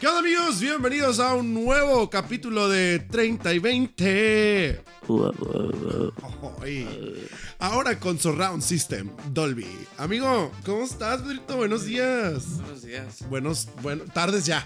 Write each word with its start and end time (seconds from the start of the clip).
¿Qué 0.00 0.06
onda 0.06 0.20
amigos? 0.20 0.60
Bienvenidos 0.60 1.18
a 1.18 1.34
un 1.34 1.52
nuevo 1.52 2.08
capítulo 2.08 2.68
de 2.68 3.00
30 3.00 3.52
y 3.52 3.58
20. 3.58 4.82
Ay. 6.62 7.28
Ahora 7.58 7.98
con 7.98 8.16
Surround 8.16 8.62
System 8.62 9.10
Dolby. 9.32 9.66
Amigo, 9.96 10.52
¿cómo 10.64 10.84
estás, 10.84 11.22
Pedrito? 11.22 11.56
Buenos 11.56 11.84
días. 11.84 12.58
Buenos 12.60 12.82
días. 12.82 13.28
Buenos, 13.28 13.68
bueno, 13.82 14.04
tardes 14.14 14.46
ya. 14.46 14.64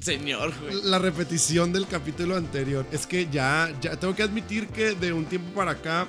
Señor, 0.00 0.54
güey. 0.62 0.82
La 0.84 1.00
repetición 1.00 1.70
del 1.74 1.86
capítulo 1.86 2.34
anterior. 2.34 2.86
Es 2.92 3.06
que 3.06 3.28
ya, 3.30 3.70
ya 3.82 3.96
tengo 3.96 4.16
que 4.16 4.22
admitir 4.22 4.68
que 4.68 4.94
de 4.94 5.12
un 5.12 5.26
tiempo 5.26 5.54
para 5.54 5.72
acá 5.72 6.08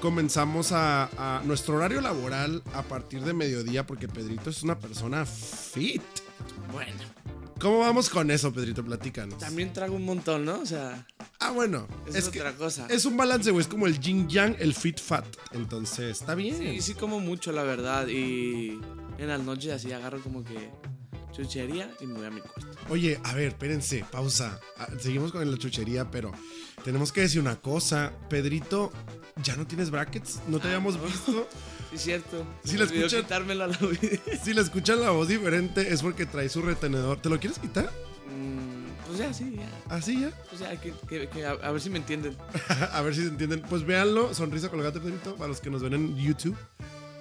comenzamos 0.00 0.70
a, 0.70 1.10
a 1.18 1.42
nuestro 1.42 1.74
horario 1.74 2.00
laboral 2.00 2.62
a 2.72 2.82
partir 2.82 3.22
de 3.22 3.32
mediodía 3.32 3.84
porque 3.84 4.06
Pedrito 4.06 4.48
es 4.48 4.62
una 4.62 4.78
persona 4.78 5.26
fit. 5.26 6.02
Bueno, 6.72 7.00
¿Cómo 7.60 7.80
vamos 7.80 8.08
con 8.08 8.30
eso, 8.30 8.52
Pedrito? 8.52 8.82
Platícanos. 8.84 9.38
también 9.38 9.72
trago 9.72 9.94
un 9.94 10.04
montón, 10.04 10.44
¿no? 10.46 10.60
O 10.60 10.66
sea, 10.66 11.06
Ah, 11.38 11.50
bueno. 11.50 11.86
es, 12.08 12.14
Es, 12.16 12.28
que 12.30 12.40
otra 12.40 12.54
cosa. 12.54 12.86
es 12.88 13.04
un 13.04 13.16
balance, 13.16 13.50
güey. 13.50 13.60
Es 13.62 13.68
como 13.68 13.86
el 13.86 14.00
yin 14.00 14.28
yang, 14.28 14.56
el 14.58 14.74
fit 14.74 14.98
fat. 14.98 15.24
Entonces, 15.52 16.20
está 16.20 16.34
bien. 16.34 16.56
Sí, 16.56 16.80
sí 16.80 16.94
como 16.94 17.20
mucho, 17.20 17.52
la 17.52 17.62
verdad. 17.62 18.08
Y 18.08 18.80
en 19.18 19.28
las 19.28 19.40
noches 19.42 19.72
así 19.72 19.92
agarro 19.92 20.20
como 20.22 20.42
que 20.42 20.70
chuchería 21.32 21.90
y 22.00 22.06
me 22.06 22.14
voy 22.14 22.26
a 22.26 22.30
mi 22.30 22.40
cuarto. 22.40 22.66
Oye, 22.88 23.20
a 23.24 23.34
ver, 23.34 23.48
espérense, 23.48 24.04
pausa. 24.10 24.58
Ah, 24.78 24.88
Seguimos 24.98 25.30
con 25.32 25.48
la 25.48 25.56
chuchería, 25.58 26.10
pero 26.10 26.32
tenemos 26.84 27.12
que 27.12 27.20
decir 27.22 27.40
una 27.40 27.56
cosa. 27.60 28.12
Pedrito, 28.30 28.90
¿ya 29.42 29.54
no 29.56 29.66
tienes 29.66 29.90
brackets? 29.90 30.40
¿No 30.48 30.58
te 30.58 30.64
Ah, 30.68 30.70
habíamos 30.76 30.96
no. 30.96 31.04
visto? 31.04 31.46
Sí, 31.90 31.96
es 31.96 32.02
cierto. 32.02 32.46
Me 32.64 32.72
la 32.78 32.84
escuchan. 32.84 33.22
quitármelo 33.22 33.64
a 33.64 33.66
la. 33.68 33.78
Si 34.44 34.54
le 34.54 34.60
escuchan 34.60 35.00
la 35.00 35.10
voz 35.10 35.28
diferente 35.28 35.92
es 35.92 36.02
porque 36.02 36.24
trae 36.26 36.48
su 36.48 36.62
retenedor. 36.62 37.20
¿Te 37.20 37.28
lo 37.28 37.38
quieres 37.40 37.58
quitar? 37.58 37.86
Mm, 37.86 39.06
pues 39.08 39.18
ya, 39.18 39.32
sí, 39.34 39.56
ya. 39.56 39.68
Así 39.94 40.20
ya. 40.20 40.30
O 40.54 40.56
sea, 40.56 40.80
que, 40.80 40.92
que- 41.08 41.28
que 41.28 41.44
a, 41.44 41.50
a 41.52 41.70
ver 41.72 41.80
si 41.80 41.90
me 41.90 41.98
entienden. 41.98 42.36
a 42.92 43.00
ver 43.02 43.14
si 43.14 43.22
se 43.22 43.28
entienden. 43.28 43.62
Pues 43.62 43.84
véanlo. 43.84 44.32
Sonrisa 44.34 44.68
colgate, 44.68 45.00
Pedrito, 45.00 45.34
para 45.36 45.48
los 45.48 45.60
que 45.60 45.68
nos 45.70 45.82
ven 45.82 45.94
en 45.94 46.16
YouTube. 46.16 46.56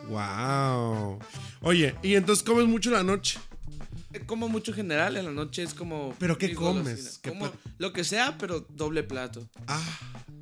Wow. 0.07 1.19
Oye, 1.61 1.95
y 2.01 2.15
entonces 2.15 2.43
comes 2.43 2.65
mucho 2.67 2.89
en 2.89 2.95
la 2.95 3.03
noche. 3.03 3.39
Como 4.25 4.49
mucho 4.49 4.73
general, 4.73 5.17
en 5.17 5.25
la 5.25 5.31
noche 5.31 5.63
es 5.63 5.73
como. 5.73 6.15
¿Pero 6.19 6.37
qué 6.37 6.53
comes? 6.53 6.83
golosinas. 6.83 7.19
¿Qué 7.19 7.29
Como 7.29 7.51
lo 7.77 7.93
que 7.93 8.03
sea, 8.03 8.37
pero 8.37 8.61
doble 8.69 9.03
plato. 9.03 9.47
Ah. 9.67 9.81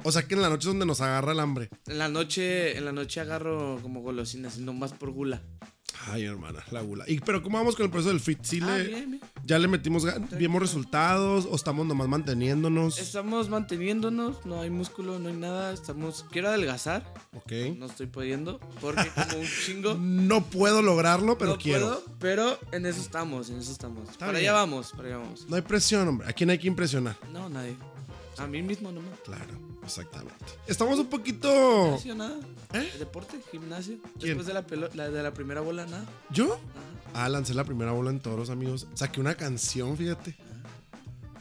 O 0.03 0.11
sea 0.11 0.27
que 0.27 0.35
en 0.35 0.41
la 0.41 0.49
noche 0.49 0.67
es 0.67 0.73
donde 0.73 0.85
nos 0.85 1.01
agarra 1.01 1.31
el 1.31 1.39
hambre. 1.39 1.69
En 1.87 1.97
la 1.97 2.07
noche, 2.07 2.77
en 2.77 2.85
la 2.85 2.91
noche 2.91 3.19
agarro 3.19 3.79
como 3.81 4.01
golosinas, 4.01 4.57
no 4.57 4.73
más 4.73 4.93
por 4.93 5.11
gula. 5.11 5.41
Ay, 6.05 6.23
hermana, 6.25 6.63
la 6.71 6.81
gula. 6.81 7.03
¿Y 7.07 7.19
pero 7.19 7.41
cómo 7.43 7.57
vamos 7.57 7.75
con 7.75 7.85
el 7.85 7.91
proceso 7.91 8.09
del 8.11 8.19
fit? 8.19 8.39
¿Sí 8.43 8.59
Ah, 8.63 8.77
le- 8.77 8.83
bien, 8.85 9.11
bien. 9.11 9.21
¿Ya 9.45 9.59
le 9.59 9.67
metimos, 9.67 10.05
vimos 10.37 10.61
resultados 10.61 11.47
o 11.49 11.55
estamos 11.55 11.85
nomás 11.85 12.07
manteniéndonos? 12.07 12.99
Estamos 12.99 13.49
manteniéndonos, 13.49 14.45
no 14.45 14.61
hay 14.61 14.69
músculo, 14.69 15.19
no 15.19 15.29
hay 15.29 15.35
nada. 15.35 15.73
Estamos. 15.73 16.25
Quiero 16.31 16.49
adelgazar, 16.49 17.13
Ok. 17.33 17.51
no 17.77 17.85
estoy 17.87 18.07
pudiendo, 18.07 18.59
porque 18.79 19.09
como 19.13 19.39
un 19.41 19.47
chingo. 19.65 19.95
No 19.95 20.43
puedo 20.45 20.81
lograrlo, 20.81 21.37
pero 21.37 21.51
no 21.51 21.57
quiero. 21.57 21.85
puedo, 21.87 22.03
pero 22.19 22.59
en 22.71 22.85
eso 22.85 23.01
estamos, 23.01 23.49
en 23.49 23.57
eso 23.59 23.71
estamos. 23.71 24.09
para 24.17 24.31
bien. 24.33 24.43
allá 24.43 24.53
vamos, 24.53 24.91
para 24.91 25.09
allá 25.09 25.17
vamos. 25.17 25.45
No 25.49 25.55
hay 25.55 25.61
presión, 25.61 26.07
hombre. 26.07 26.27
¿A 26.29 26.33
quién 26.33 26.49
hay 26.49 26.57
que 26.59 26.67
impresionar? 26.67 27.15
No, 27.33 27.49
nadie. 27.49 27.75
A 28.39 28.47
mí 28.47 28.61
mismo 28.61 28.91
nomás. 28.91 29.19
Claro, 29.25 29.59
exactamente. 29.83 30.45
Estamos 30.67 30.99
un 30.99 31.07
poquito... 31.07 31.49
Gimnasio, 31.97 32.15
nada. 32.15 32.37
¿Eh? 32.73 32.93
Deporte, 32.99 33.39
gimnasio. 33.51 33.97
¿Quién? 34.19 34.37
Después 34.37 34.47
de 34.47 34.53
la, 34.53 34.65
pelo- 34.67 34.89
la 34.93 35.09
de 35.09 35.23
la 35.23 35.33
primera 35.33 35.61
bola, 35.61 35.85
nada. 35.85 36.05
¿Yo? 36.29 36.53
Ajá. 36.53 36.61
Ah, 37.25 37.29
lancé 37.29 37.53
la 37.53 37.63
primera 37.63 37.91
bola 37.93 38.11
en 38.11 38.19
toros, 38.19 38.49
amigos. 38.49 38.87
Saqué 38.93 39.19
una 39.19 39.35
canción, 39.35 39.97
fíjate. 39.97 40.35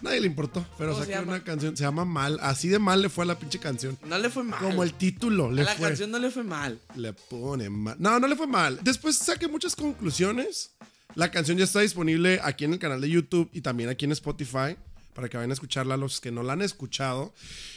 Nadie 0.02 0.20
le 0.20 0.26
importó, 0.26 0.64
pero 0.78 0.90
¿Cómo 0.92 1.02
se 1.02 1.06
saqué 1.10 1.18
llama? 1.18 1.32
una 1.36 1.42
canción. 1.44 1.76
Se 1.76 1.82
llama 1.82 2.04
Mal. 2.04 2.38
Así 2.42 2.68
de 2.68 2.78
mal 2.78 3.00
le 3.02 3.08
fue 3.08 3.24
a 3.24 3.26
la 3.28 3.38
pinche 3.38 3.58
canción. 3.58 3.98
No 4.06 4.18
le 4.18 4.28
fue 4.30 4.44
mal. 4.44 4.60
Como 4.62 4.82
el 4.82 4.92
título 4.94 5.50
le 5.50 5.62
a 5.62 5.64
la 5.64 5.74
fue. 5.74 5.88
canción 5.88 6.10
no 6.10 6.18
le 6.18 6.30
fue 6.30 6.44
mal. 6.44 6.78
Le 6.94 7.12
pone 7.14 7.68
mal. 7.70 7.96
No, 7.98 8.20
no 8.20 8.26
le 8.28 8.36
fue 8.36 8.46
mal. 8.46 8.78
Después 8.82 9.16
saqué 9.16 9.48
muchas 9.48 9.74
conclusiones. 9.74 10.72
La 11.14 11.30
canción 11.30 11.56
ya 11.56 11.64
está 11.64 11.80
disponible 11.80 12.40
aquí 12.44 12.64
en 12.66 12.74
el 12.74 12.78
canal 12.78 13.00
de 13.00 13.08
YouTube 13.08 13.48
y 13.54 13.62
también 13.62 13.88
aquí 13.88 14.04
en 14.04 14.12
Spotify. 14.12 14.76
Para 15.16 15.28
que 15.30 15.36
vayan 15.38 15.50
a 15.50 15.54
escucharla 15.54 15.96
los 15.96 16.20
que 16.20 16.30
no 16.30 16.42
la 16.44 16.52
han 16.52 16.62
escuchado. 16.62 17.34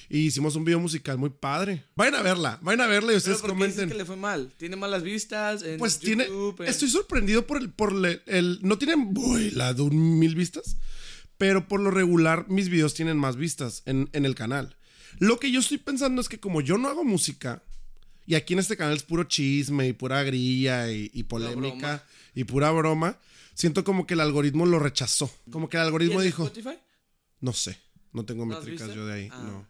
Y 0.10 0.20
hicimos 0.28 0.56
un 0.56 0.66
video 0.66 0.80
musical 0.80 1.18
muy 1.18 1.30
padre. 1.32 1.86
Vayan 1.96 2.16
a 2.16 2.22
verla, 2.22 2.60
vayan 2.62 2.82
a 2.82 2.88
verla 2.88 3.08
y 3.14 3.16
Pero 3.16 3.18
ustedes 3.18 3.38
¿por 3.40 3.50
qué 3.52 3.56
dices 3.56 3.74
comenten. 3.76 3.90
que 3.90 3.96
le 3.98 4.06
fue 4.06 4.18
mal? 4.18 4.54
Tiene 4.58 4.76
malas 4.76 5.02
vistas 5.04 5.64
en 5.64 5.78
Pues 5.80 6.00
tiene. 6.00 6.26
En- 6.26 6.66
Estoy 6.68 6.90
sorprendido 6.90 7.48
por 7.48 7.58
el. 7.58 7.70
Por 7.72 7.94
el 8.28 8.60
no 8.62 8.78
tienen. 8.78 9.14
Uy, 9.18 9.52
la 9.52 9.74
de 9.74 9.82
un 9.82 10.20
mil 10.20 10.36
vistas. 10.36 10.76
Pero 11.38 11.68
por 11.70 11.80
lo 11.80 11.90
regular, 11.90 12.46
mis 12.50 12.68
videos 12.68 12.94
tienen 12.94 13.18
más 13.18 13.38
vistas 13.38 13.82
en, 13.86 14.10
en 14.12 14.26
el 14.26 14.36
canal. 14.36 14.76
Lo 15.20 15.40
que 15.40 15.50
yo 15.52 15.62
estoy 15.62 15.78
pensando 15.78 16.20
es 16.22 16.28
que, 16.28 16.40
como 16.42 16.60
yo 16.60 16.78
no 16.78 16.90
hago 16.90 17.06
música. 17.06 17.64
Y 18.28 18.36
aquí 18.36 18.54
en 18.54 18.60
este 18.60 18.76
canal 18.78 18.96
es 18.98 19.04
puro 19.04 19.24
chisme 19.24 19.88
y 19.88 19.94
pura 19.94 20.22
grilla 20.24 20.92
y, 20.92 21.10
y 21.14 21.24
polémica 21.24 22.04
y 22.36 22.44
pura 22.44 22.70
broma. 22.72 23.18
Siento 23.56 23.84
como 23.84 24.06
que 24.06 24.14
el 24.16 24.20
algoritmo 24.20 24.66
lo 24.66 24.80
rechazó. 24.80 25.32
Como 25.52 25.68
que 25.70 25.78
el 25.78 25.84
algoritmo 25.84 26.20
¿Tienes 26.20 26.26
dijo. 26.38 26.44
Spotify? 26.46 26.78
No 27.42 27.54
sé. 27.54 27.80
No 28.14 28.26
tengo 28.26 28.46
¿No 28.46 28.54
has 28.56 28.60
métricas 28.64 28.94
yo 28.96 29.06
de 29.06 29.14
ahí. 29.14 29.30
Ah. 29.32 29.44
No. 29.46 29.68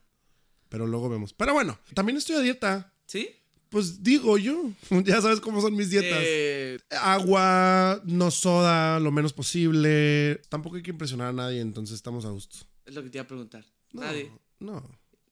Pero 0.69 0.87
luego 0.87 1.09
vemos. 1.09 1.33
Pero 1.33 1.53
bueno, 1.53 1.77
también 1.93 2.17
estoy 2.17 2.35
a 2.35 2.39
dieta. 2.41 2.93
¿Sí? 3.05 3.29
Pues 3.69 4.01
digo 4.03 4.37
yo. 4.37 4.71
Ya 5.03 5.21
sabes 5.21 5.39
cómo 5.39 5.61
son 5.61 5.75
mis 5.75 5.89
dietas. 5.89 6.19
Eh, 6.21 6.79
Agua, 7.01 8.01
no 8.05 8.31
soda, 8.31 8.99
lo 8.99 9.11
menos 9.11 9.33
posible. 9.33 10.41
Tampoco 10.49 10.75
hay 10.77 10.81
que 10.83 10.91
impresionar 10.91 11.27
a 11.27 11.33
nadie, 11.33 11.59
entonces 11.61 11.95
estamos 11.95 12.25
a 12.25 12.29
gusto. 12.29 12.57
es 12.85 12.93
lo 12.95 13.03
que 13.03 13.09
te 13.09 13.17
iba 13.17 13.23
a 13.23 13.27
preguntar. 13.27 13.65
No, 13.91 14.01
Nadie. 14.01 14.31
No. 14.59 14.83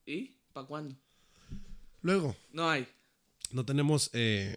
¿Y? 0.05 0.37
¿Para 0.53 0.67
cuándo? 0.67 0.95
Luego, 2.01 2.35
No 2.51 2.69
hay. 2.69 2.87
no 3.51 3.65
tenemos 3.65 4.09
eh, 4.13 4.55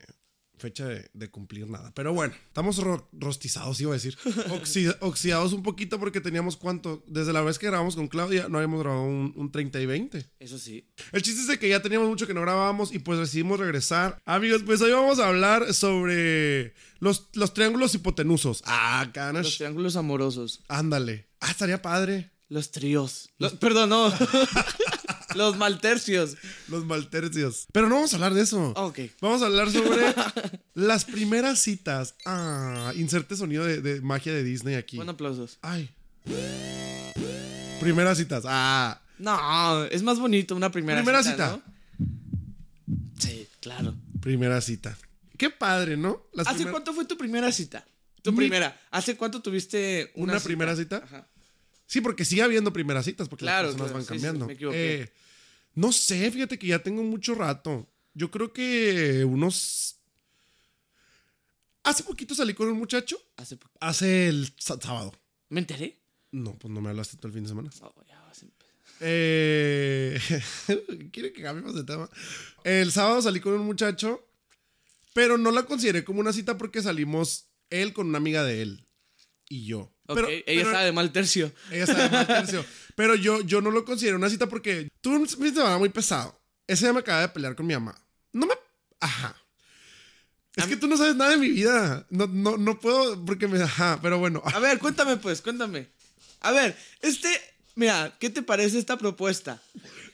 fecha 0.61 0.87
de, 0.87 1.11
de 1.13 1.31
cumplir 1.31 1.69
nada. 1.69 1.93
Pero 1.95 2.13
bueno, 2.13 2.35
estamos 2.47 2.79
ro- 2.79 3.09
rostizados, 3.13 3.81
iba 3.81 3.91
a 3.91 3.95
decir. 3.95 4.17
Oxi- 4.51 4.95
oxidados 5.01 5.53
un 5.53 5.63
poquito 5.63 5.99
porque 5.99 6.21
teníamos 6.21 6.57
cuánto. 6.57 7.03
Desde 7.09 7.33
la 7.33 7.41
vez 7.43 7.59
que 7.59 7.67
grabamos 7.67 7.97
con 7.97 8.07
Claudia, 8.09 8.49
no 8.49 8.59
habíamos 8.59 8.81
grabado 8.81 9.03
un, 9.03 9.33
un 9.37 9.51
30 9.51 9.81
y 9.81 9.87
20. 9.87 10.27
Eso 10.39 10.59
sí. 10.59 10.87
El 11.13 11.23
chiste 11.23 11.41
es 11.41 11.47
de 11.49 11.59
que 11.59 11.69
ya 11.69 11.83
teníamos 11.83 12.09
mucho 12.09 12.27
que 12.27 12.35
no 12.35 12.43
grabábamos 12.43 12.93
y 12.93 12.99
pues 13.01 13.19
decidimos 13.19 13.59
regresar. 13.59 14.21
Amigos, 14.25 14.63
pues 14.65 14.81
hoy 14.83 14.93
vamos 14.93 15.19
a 15.19 15.29
hablar 15.29 15.75
sobre 15.75 16.75
los, 17.01 17.29
los 17.33 17.55
triángulos 17.55 17.95
hipotenusos. 17.95 18.63
Ah, 18.67 19.03
Los 19.07 19.13
canas. 19.15 19.55
triángulos 19.57 19.97
amorosos. 19.97 20.63
Ándale. 20.69 21.27
Ah, 21.41 21.51
estaría 21.51 21.81
padre. 21.83 22.31
Los 22.49 22.71
tríos. 22.71 23.31
Los, 23.39 23.55
perdón, 23.55 23.91
no. 23.91 24.13
Los 25.35 25.57
maltercios. 25.57 26.37
Los 26.69 26.85
maltercios. 26.85 27.67
Pero 27.73 27.89
no 27.89 27.97
vamos 27.97 28.13
a 28.13 28.17
hablar 28.17 28.35
de 28.35 28.43
eso. 28.43 28.73
Ok. 28.77 28.99
Vamos 29.21 29.43
a 29.43 29.47
hablar 29.47 29.71
sobre 29.71 30.03
las 30.75 31.05
primeras 31.05 31.59
citas. 31.61 32.15
Ah, 32.27 32.93
inserte 32.97 33.37
sonido 33.37 33.65
de, 33.65 33.81
de 33.81 34.01
magia 34.01 34.33
de 34.33 34.43
Disney 34.43 34.75
aquí. 34.75 34.97
Bueno, 34.97 35.13
aplausos. 35.13 35.59
Ay. 35.63 35.91
Primeras 37.81 38.19
citas. 38.19 38.45
Ah. 38.47 39.01
No, 39.19 39.85
es 39.85 40.03
más 40.03 40.19
bonito 40.19 40.55
una 40.57 40.71
primera, 40.71 40.99
Primera 41.01 41.23
cita. 41.23 41.33
cita. 41.33 41.63
¿no? 41.99 42.07
Sí, 43.19 43.47
claro. 43.61 43.95
Primera 44.21 44.61
cita. 44.61 44.97
Qué 45.37 45.51
padre, 45.51 45.97
¿no? 45.97 46.23
Las 46.33 46.47
¿Hace 46.47 46.57
primer- 46.57 46.73
cuánto 46.73 46.93
fue 46.93 47.05
tu 47.07 47.17
primera 47.17 47.51
cita? 47.53 47.85
Tu 48.23 48.33
Mi- 48.33 48.39
primera. 48.39 48.79
¿Hace 48.91 49.17
cuánto 49.17 49.41
tuviste 49.41 50.11
una, 50.15 50.35
¿Una 50.35 50.41
primera 50.43 50.77
cita? 50.77 51.03
Ajá. 51.05 51.27
Sí, 51.91 52.01
porque 52.01 52.25
sigue 52.25 52.43
habiendo 52.43 52.73
primeras 52.73 53.05
citas, 53.05 53.29
porque 53.29 53.45
Claro, 53.47 53.67
las 53.67 53.77
personas 53.77 54.07
claro, 54.07 54.07
van 54.07 54.21
sí, 54.21 54.21
sí, 54.21 54.47
cambiando. 54.47 54.71
me. 54.71 54.77
Eh, 54.79 55.13
no 55.75 55.91
sé, 55.91 56.31
fíjate 56.31 56.57
que 56.57 56.69
ya 56.69 56.79
tengo 56.81 57.03
mucho 57.03 57.35
rato. 57.35 57.89
Yo 58.15 58.31
creo 58.31 58.53
que 58.53 59.25
unos. 59.25 59.97
Hace 61.83 62.05
poquito 62.05 62.33
salí 62.37 62.55
con 62.55 62.69
un 62.69 62.79
muchacho. 62.79 63.19
Hace 63.37 63.57
po- 63.57 63.71
Hace 63.81 64.29
el 64.29 64.53
sábado. 64.59 65.13
¿Me 65.49 65.59
enteré? 65.59 65.99
No, 66.31 66.57
pues 66.57 66.73
no 66.73 66.81
me 66.81 66.91
hablaste 66.91 67.17
todo 67.17 67.27
el 67.27 67.33
fin 67.35 67.43
de 67.43 67.49
semana. 67.49 67.71
Oh, 67.81 67.93
ya 68.07 68.21
vas 68.21 68.41
a. 68.45 68.47
Eh, 69.01 70.21
Quiere 71.13 71.33
que 71.33 71.43
cambiemos 71.43 71.75
de 71.75 71.83
tema. 71.83 72.09
El 72.63 72.93
sábado 72.93 73.21
salí 73.21 73.41
con 73.41 73.55
un 73.55 73.67
muchacho, 73.67 74.25
pero 75.13 75.39
no 75.39 75.51
la 75.51 75.65
consideré 75.65 76.05
como 76.05 76.21
una 76.21 76.33
cita 76.33 76.57
porque 76.57 76.83
salimos 76.83 77.47
él 77.71 77.93
con 77.93 78.07
una 78.09 78.19
amiga 78.19 78.45
de 78.45 78.63
él 78.63 78.87
y 79.49 79.65
yo. 79.67 79.93
Pero- 80.15 80.29
ella 80.29 80.43
pero- 80.65 80.79
de 80.79 80.93
mal 80.93 81.13
tercio. 81.13 81.53
Ella 81.71 81.85
estaba 81.85 82.03
de 82.05 82.11
mal 82.11 82.27
tercio. 82.27 82.65
Pero 82.97 83.15
yo, 83.15 83.41
yo 83.43 83.61
no 83.63 83.71
lo 83.71 83.85
considero 83.85 84.17
una 84.17 84.29
cita 84.29 84.47
porque 84.49 84.89
tuve 85.01 85.17
un 85.17 85.27
fin 85.29 85.41
de 85.45 85.55
semana 85.55 85.79
muy 85.79 85.89
pesado. 85.89 86.39
Ese 86.67 86.85
día 86.85 86.93
me 86.93 87.01
acaba 87.01 87.23
de 87.23 87.29
pelear 87.29 87.55
con 87.57 87.67
mi 87.67 87.73
mamá. 87.75 87.95
No 88.33 88.47
me. 88.47 88.55
Ajá. 89.01 89.35
Es 90.57 90.67
que 90.67 90.77
tú 90.77 90.87
no 90.87 90.97
sabes 90.99 91.17
nada 91.17 91.31
de 91.31 91.37
mi 91.39 91.49
vida. 91.49 92.07
No, 92.11 92.27
no, 92.27 92.59
no 92.59 92.79
puedo 92.79 93.25
porque 93.25 93.49
me. 93.49 93.63
Ajá, 93.63 93.99
pero 94.03 94.19
bueno. 94.19 94.43
A 94.45 94.59
ver, 94.59 94.79
cuéntame 94.79 95.17
pues, 95.17 95.41
cuéntame. 95.41 95.89
A 96.41 96.51
ver, 96.53 96.77
este, 97.01 97.29
mira, 97.77 98.15
¿qué 98.19 98.29
te 98.29 98.43
parece 98.43 98.79
esta 98.79 98.99
propuesta? 98.99 99.63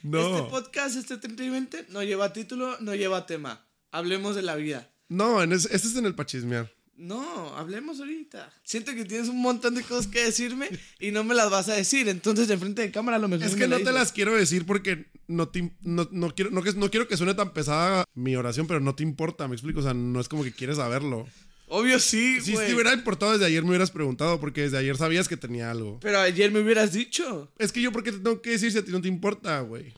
No. 0.02 0.36
Este 0.36 0.50
podcast, 0.50 0.96
este 0.96 1.16
30 1.16 1.42
y 1.42 1.48
20, 1.50 1.86
no 1.88 2.02
lleva 2.04 2.32
título, 2.32 2.76
no 2.80 2.94
lleva 2.94 3.26
tema. 3.26 3.66
Hablemos 3.90 4.36
de 4.36 4.42
la 4.42 4.54
vida. 4.54 4.88
No, 5.08 5.42
en 5.42 5.52
ese- 5.52 5.74
este 5.74 5.88
es 5.88 5.96
en 5.96 6.06
el 6.06 6.14
pachismear. 6.14 6.70
No, 6.98 7.54
hablemos 7.56 8.00
ahorita. 8.00 8.50
Siento 8.64 8.94
que 8.94 9.04
tienes 9.04 9.28
un 9.28 9.40
montón 9.42 9.74
de 9.74 9.82
cosas 9.82 10.06
que 10.06 10.24
decirme 10.24 10.68
y 10.98 11.10
no 11.10 11.24
me 11.24 11.34
las 11.34 11.50
vas 11.50 11.68
a 11.68 11.74
decir. 11.74 12.08
Entonces, 12.08 12.48
de 12.48 12.56
frente 12.56 12.82
de 12.82 12.90
cámara, 12.90 13.18
a 13.18 13.20
lo 13.20 13.28
mejor. 13.28 13.46
Es 13.46 13.52
me 13.52 13.58
que 13.60 13.68
no 13.68 13.78
la 13.78 13.84
te 13.84 13.92
las 13.92 14.12
quiero 14.12 14.34
decir 14.34 14.64
porque 14.64 15.06
no, 15.28 15.48
te, 15.48 15.72
no, 15.82 16.08
no 16.10 16.34
quiero, 16.34 16.50
no, 16.50 16.62
que- 16.62 16.72
no 16.72 16.90
quiero 16.90 17.06
que 17.06 17.16
suene 17.16 17.34
tan 17.34 17.52
pesada 17.52 18.04
mi 18.14 18.34
oración, 18.36 18.66
pero 18.66 18.80
no 18.80 18.94
te 18.94 19.02
importa, 19.02 19.46
me 19.46 19.54
explico. 19.54 19.80
O 19.80 19.82
sea, 19.82 19.92
no 19.94 20.20
es 20.20 20.28
como 20.28 20.42
que 20.42 20.52
quieres 20.52 20.76
saberlo. 20.76 21.26
Obvio 21.68 21.98
sí, 21.98 22.40
Si 22.40 22.52
güey. 22.52 22.68
te 22.68 22.74
hubiera 22.74 22.94
importado 22.94 23.32
desde 23.32 23.44
ayer, 23.46 23.62
me 23.64 23.70
hubieras 23.70 23.90
preguntado 23.90 24.38
porque 24.40 24.62
desde 24.62 24.78
ayer 24.78 24.96
sabías 24.96 25.26
que 25.28 25.36
tenía 25.36 25.70
algo. 25.70 25.98
Pero 26.00 26.20
ayer 26.20 26.50
me 26.52 26.60
hubieras 26.60 26.92
dicho. 26.92 27.52
Es 27.58 27.72
que 27.72 27.82
yo, 27.82 27.90
¿por 27.92 28.04
qué 28.04 28.12
te 28.12 28.18
tengo 28.18 28.40
que 28.40 28.50
decir 28.50 28.70
si 28.72 28.78
a 28.78 28.84
ti 28.84 28.92
no 28.92 29.00
te 29.02 29.08
importa, 29.08 29.60
güey? 29.60 29.92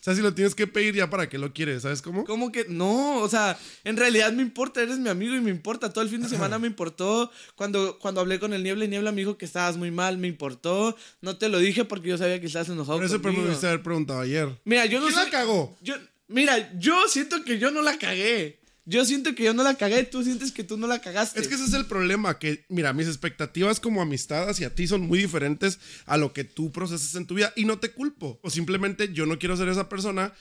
O 0.00 0.02
sea, 0.02 0.14
si 0.14 0.22
lo 0.22 0.32
tienes 0.32 0.54
que 0.54 0.66
pedir 0.66 0.94
ya 0.94 1.10
para 1.10 1.28
qué 1.28 1.36
lo 1.36 1.52
quieres, 1.52 1.82
¿sabes 1.82 2.00
cómo? 2.00 2.24
¿Cómo 2.24 2.50
que? 2.50 2.64
No, 2.70 3.18
o 3.18 3.28
sea, 3.28 3.58
en 3.84 3.98
realidad 3.98 4.32
me 4.32 4.40
importa, 4.40 4.80
eres 4.80 4.98
mi 4.98 5.10
amigo 5.10 5.36
y 5.36 5.42
me 5.42 5.50
importa. 5.50 5.92
Todo 5.92 6.02
el 6.02 6.08
fin 6.08 6.22
de 6.22 6.28
semana 6.30 6.58
me 6.58 6.66
importó. 6.68 7.30
Cuando, 7.54 7.98
cuando 7.98 8.22
hablé 8.22 8.40
con 8.40 8.54
el 8.54 8.62
Niebla 8.62 8.86
y 8.86 8.88
Niebla 8.88 9.12
me 9.12 9.18
dijo 9.20 9.36
que 9.36 9.44
estabas 9.44 9.76
muy 9.76 9.90
mal, 9.90 10.16
me 10.16 10.26
importó. 10.26 10.96
No 11.20 11.36
te 11.36 11.50
lo 11.50 11.58
dije 11.58 11.84
porque 11.84 12.08
yo 12.08 12.16
sabía 12.16 12.40
que 12.40 12.46
estabas 12.46 12.70
enojado 12.70 12.96
Por 12.96 13.04
eso 13.04 13.20
pero 13.20 13.34
me 13.34 13.54
haber 13.54 13.82
preguntado 13.82 14.20
ayer. 14.20 14.58
Mira, 14.64 14.86
yo 14.86 15.00
no 15.00 15.06
¿Quién 15.06 15.16
soy- 15.16 15.24
la 15.26 15.30
cagó? 15.30 15.76
Yo, 15.82 15.96
mira, 16.28 16.72
yo 16.78 17.06
siento 17.06 17.44
que 17.44 17.58
yo 17.58 17.70
no 17.70 17.82
la 17.82 17.98
cagué. 17.98 18.59
Yo 18.90 19.04
siento 19.04 19.36
que 19.36 19.44
yo 19.44 19.54
no 19.54 19.62
la 19.62 19.74
cagué, 19.76 20.02
tú 20.02 20.24
sientes 20.24 20.50
que 20.50 20.64
tú 20.64 20.76
no 20.76 20.88
la 20.88 21.00
cagaste. 21.00 21.38
Es 21.40 21.46
que 21.46 21.54
ese 21.54 21.64
es 21.64 21.74
el 21.74 21.86
problema, 21.86 22.40
que 22.40 22.64
mira, 22.68 22.92
mis 22.92 23.06
expectativas 23.06 23.78
como 23.78 24.02
amistad 24.02 24.48
hacia 24.48 24.74
ti 24.74 24.88
son 24.88 25.02
muy 25.02 25.20
diferentes 25.20 25.78
a 26.06 26.16
lo 26.16 26.32
que 26.32 26.42
tú 26.42 26.72
procesas 26.72 27.14
en 27.14 27.24
tu 27.26 27.34
vida 27.36 27.52
y 27.54 27.66
no 27.66 27.78
te 27.78 27.92
culpo. 27.92 28.40
O 28.42 28.50
simplemente 28.50 29.12
yo 29.12 29.26
no 29.26 29.38
quiero 29.38 29.56
ser 29.56 29.68
esa 29.68 29.88
persona 29.88 30.32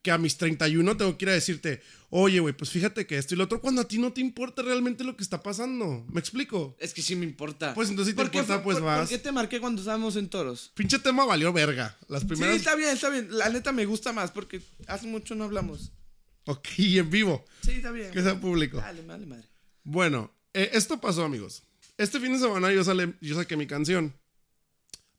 que 0.00 0.10
a 0.10 0.16
mis 0.16 0.38
31 0.38 0.96
tengo 0.96 1.18
que 1.18 1.26
ir 1.26 1.28
a 1.28 1.34
decirte, 1.34 1.82
oye, 2.08 2.40
güey, 2.40 2.56
pues 2.56 2.70
fíjate 2.70 3.06
que 3.06 3.18
esto 3.18 3.34
y 3.34 3.36
lo 3.36 3.44
otro, 3.44 3.60
cuando 3.60 3.82
a 3.82 3.88
ti 3.88 3.98
no 3.98 4.10
te 4.10 4.22
importa 4.22 4.62
realmente 4.62 5.04
lo 5.04 5.14
que 5.14 5.22
está 5.22 5.42
pasando. 5.42 6.06
¿Me 6.10 6.20
explico? 6.20 6.76
Es 6.80 6.94
que 6.94 7.02
sí 7.02 7.14
me 7.14 7.26
importa. 7.26 7.74
Pues 7.74 7.90
entonces 7.90 8.12
si 8.12 8.16
te 8.16 8.22
¿Por 8.22 8.30
qué 8.30 8.38
importa, 8.38 8.62
fue- 8.62 8.64
pues 8.64 8.76
por- 8.78 8.84
vas. 8.86 9.00
¿Por 9.00 9.08
qué 9.10 9.18
te 9.18 9.32
marqué 9.32 9.60
cuando 9.60 9.82
estábamos 9.82 10.16
en 10.16 10.28
toros? 10.30 10.70
Pinche 10.74 10.98
tema 10.98 11.26
valió 11.26 11.52
verga. 11.52 11.94
Las 12.08 12.24
primeras... 12.24 12.54
Sí, 12.54 12.58
está 12.60 12.74
bien, 12.74 12.88
está 12.90 13.10
bien. 13.10 13.28
La 13.36 13.50
neta 13.50 13.70
me 13.72 13.84
gusta 13.84 14.14
más 14.14 14.30
porque 14.30 14.62
hace 14.86 15.06
mucho 15.08 15.34
no 15.34 15.44
hablamos. 15.44 15.92
Ok, 16.48 16.78
y 16.78 16.98
en 16.98 17.10
vivo. 17.10 17.44
Sí, 17.60 17.72
está 17.72 17.90
bien. 17.90 18.10
Que 18.10 18.22
sea 18.22 18.40
público. 18.40 18.78
Dale, 18.78 19.02
dale, 19.02 19.26
madre. 19.26 19.44
Bueno, 19.84 20.34
eh, 20.54 20.70
esto 20.72 20.98
pasó, 20.98 21.22
amigos. 21.22 21.62
Este 21.98 22.18
fin 22.18 22.32
de 22.32 22.38
semana 22.38 22.72
yo, 22.72 22.82
sale, 22.82 23.16
yo 23.20 23.34
saqué 23.34 23.54
mi 23.54 23.66
canción. 23.66 24.14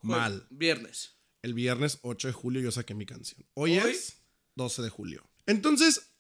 Mal. 0.01 0.47
Viernes. 0.49 1.17
El 1.43 1.53
viernes 1.53 1.99
8 2.01 2.29
de 2.29 2.33
julio 2.33 2.61
yo 2.61 2.71
saqué 2.71 2.95
mi 2.95 3.05
canción. 3.05 3.45
Hoy, 3.53 3.77
Hoy. 3.77 3.91
es 3.91 4.17
12 4.55 4.81
de 4.81 4.89
julio. 4.89 5.29
Entonces, 5.45 6.13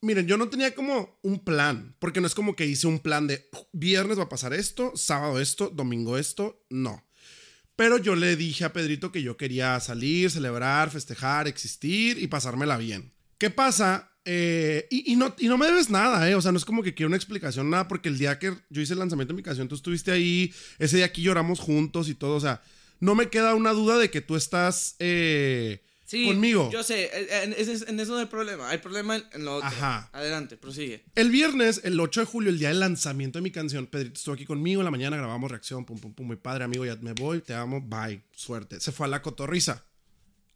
miren, 0.00 0.28
yo 0.28 0.36
no 0.36 0.48
tenía 0.48 0.76
como 0.76 1.18
un 1.22 1.40
plan, 1.40 1.96
porque 1.98 2.20
no 2.20 2.28
es 2.28 2.34
como 2.36 2.54
que 2.54 2.64
hice 2.64 2.86
un 2.86 3.00
plan 3.00 3.26
de 3.26 3.50
viernes 3.72 4.16
va 4.16 4.24
a 4.24 4.28
pasar 4.28 4.52
esto, 4.52 4.92
sábado 4.94 5.40
esto, 5.40 5.70
domingo 5.70 6.18
esto, 6.18 6.64
no. 6.70 7.04
Pero 7.74 7.98
yo 7.98 8.14
le 8.14 8.36
dije 8.36 8.64
a 8.64 8.72
Pedrito 8.72 9.10
que 9.10 9.22
yo 9.22 9.36
quería 9.36 9.80
salir, 9.80 10.30
celebrar, 10.30 10.88
festejar, 10.92 11.48
existir 11.48 12.22
y 12.22 12.28
pasármela 12.28 12.76
bien. 12.76 13.12
¿Qué 13.38 13.50
pasa? 13.50 14.11
Eh, 14.24 14.86
y, 14.90 15.12
y 15.12 15.16
no, 15.16 15.34
y 15.38 15.48
no 15.48 15.58
me 15.58 15.66
debes 15.66 15.90
nada, 15.90 16.28
¿eh? 16.30 16.34
O 16.34 16.40
sea, 16.40 16.52
no 16.52 16.58
es 16.58 16.64
como 16.64 16.82
que 16.82 16.94
quiero 16.94 17.08
una 17.08 17.16
explicación, 17.16 17.68
nada, 17.70 17.88
porque 17.88 18.08
el 18.08 18.18
día 18.18 18.38
que 18.38 18.54
yo 18.70 18.80
hice 18.82 18.92
el 18.92 19.00
lanzamiento 19.00 19.32
de 19.32 19.36
mi 19.36 19.42
canción, 19.42 19.66
tú 19.68 19.74
estuviste 19.74 20.12
ahí, 20.12 20.52
ese 20.78 20.96
día 20.98 21.06
aquí 21.06 21.22
lloramos 21.22 21.58
juntos 21.58 22.08
y 22.08 22.14
todo, 22.14 22.36
o 22.36 22.40
sea, 22.40 22.62
no 23.00 23.14
me 23.16 23.28
queda 23.30 23.54
una 23.56 23.72
duda 23.72 23.98
de 23.98 24.10
que 24.10 24.20
tú 24.20 24.36
estás 24.36 24.94
eh, 25.00 25.82
Sí, 26.04 26.26
conmigo. 26.26 26.70
Yo 26.70 26.82
sé, 26.82 27.10
en, 27.42 27.52
en- 27.52 27.58
ese- 27.58 27.88
en 27.90 27.98
eso 27.98 28.12
no 28.12 28.18
hay 28.18 28.26
problema. 28.26 28.68
Hay 28.68 28.78
problema 28.78 29.16
en, 29.16 29.24
en 29.32 29.44
lo 29.46 29.56
otro. 29.56 29.66
Ajá. 29.66 30.10
Adelante, 30.12 30.56
prosigue. 30.58 31.02
El 31.14 31.30
viernes, 31.30 31.80
el 31.84 31.98
8 31.98 32.20
de 32.20 32.26
julio, 32.26 32.50
el 32.50 32.58
día 32.58 32.68
del 32.68 32.80
lanzamiento 32.80 33.38
de 33.38 33.42
mi 33.42 33.50
canción, 33.50 33.86
Pedrito 33.86 34.18
estuvo 34.18 34.34
aquí 34.34 34.44
conmigo 34.44 34.82
en 34.82 34.84
la 34.84 34.90
mañana, 34.90 35.16
grabamos 35.16 35.50
reacción, 35.50 35.84
pum, 35.86 35.98
pum, 35.98 36.12
pum, 36.12 36.26
muy 36.26 36.36
padre, 36.36 36.64
amigo, 36.64 36.84
ya 36.84 36.96
me 36.96 37.14
voy, 37.14 37.40
te 37.40 37.54
amo, 37.54 37.80
bye, 37.80 38.22
suerte. 38.32 38.78
Se 38.80 38.92
fue 38.92 39.06
a 39.06 39.08
la 39.08 39.22
cotorriza. 39.22 39.84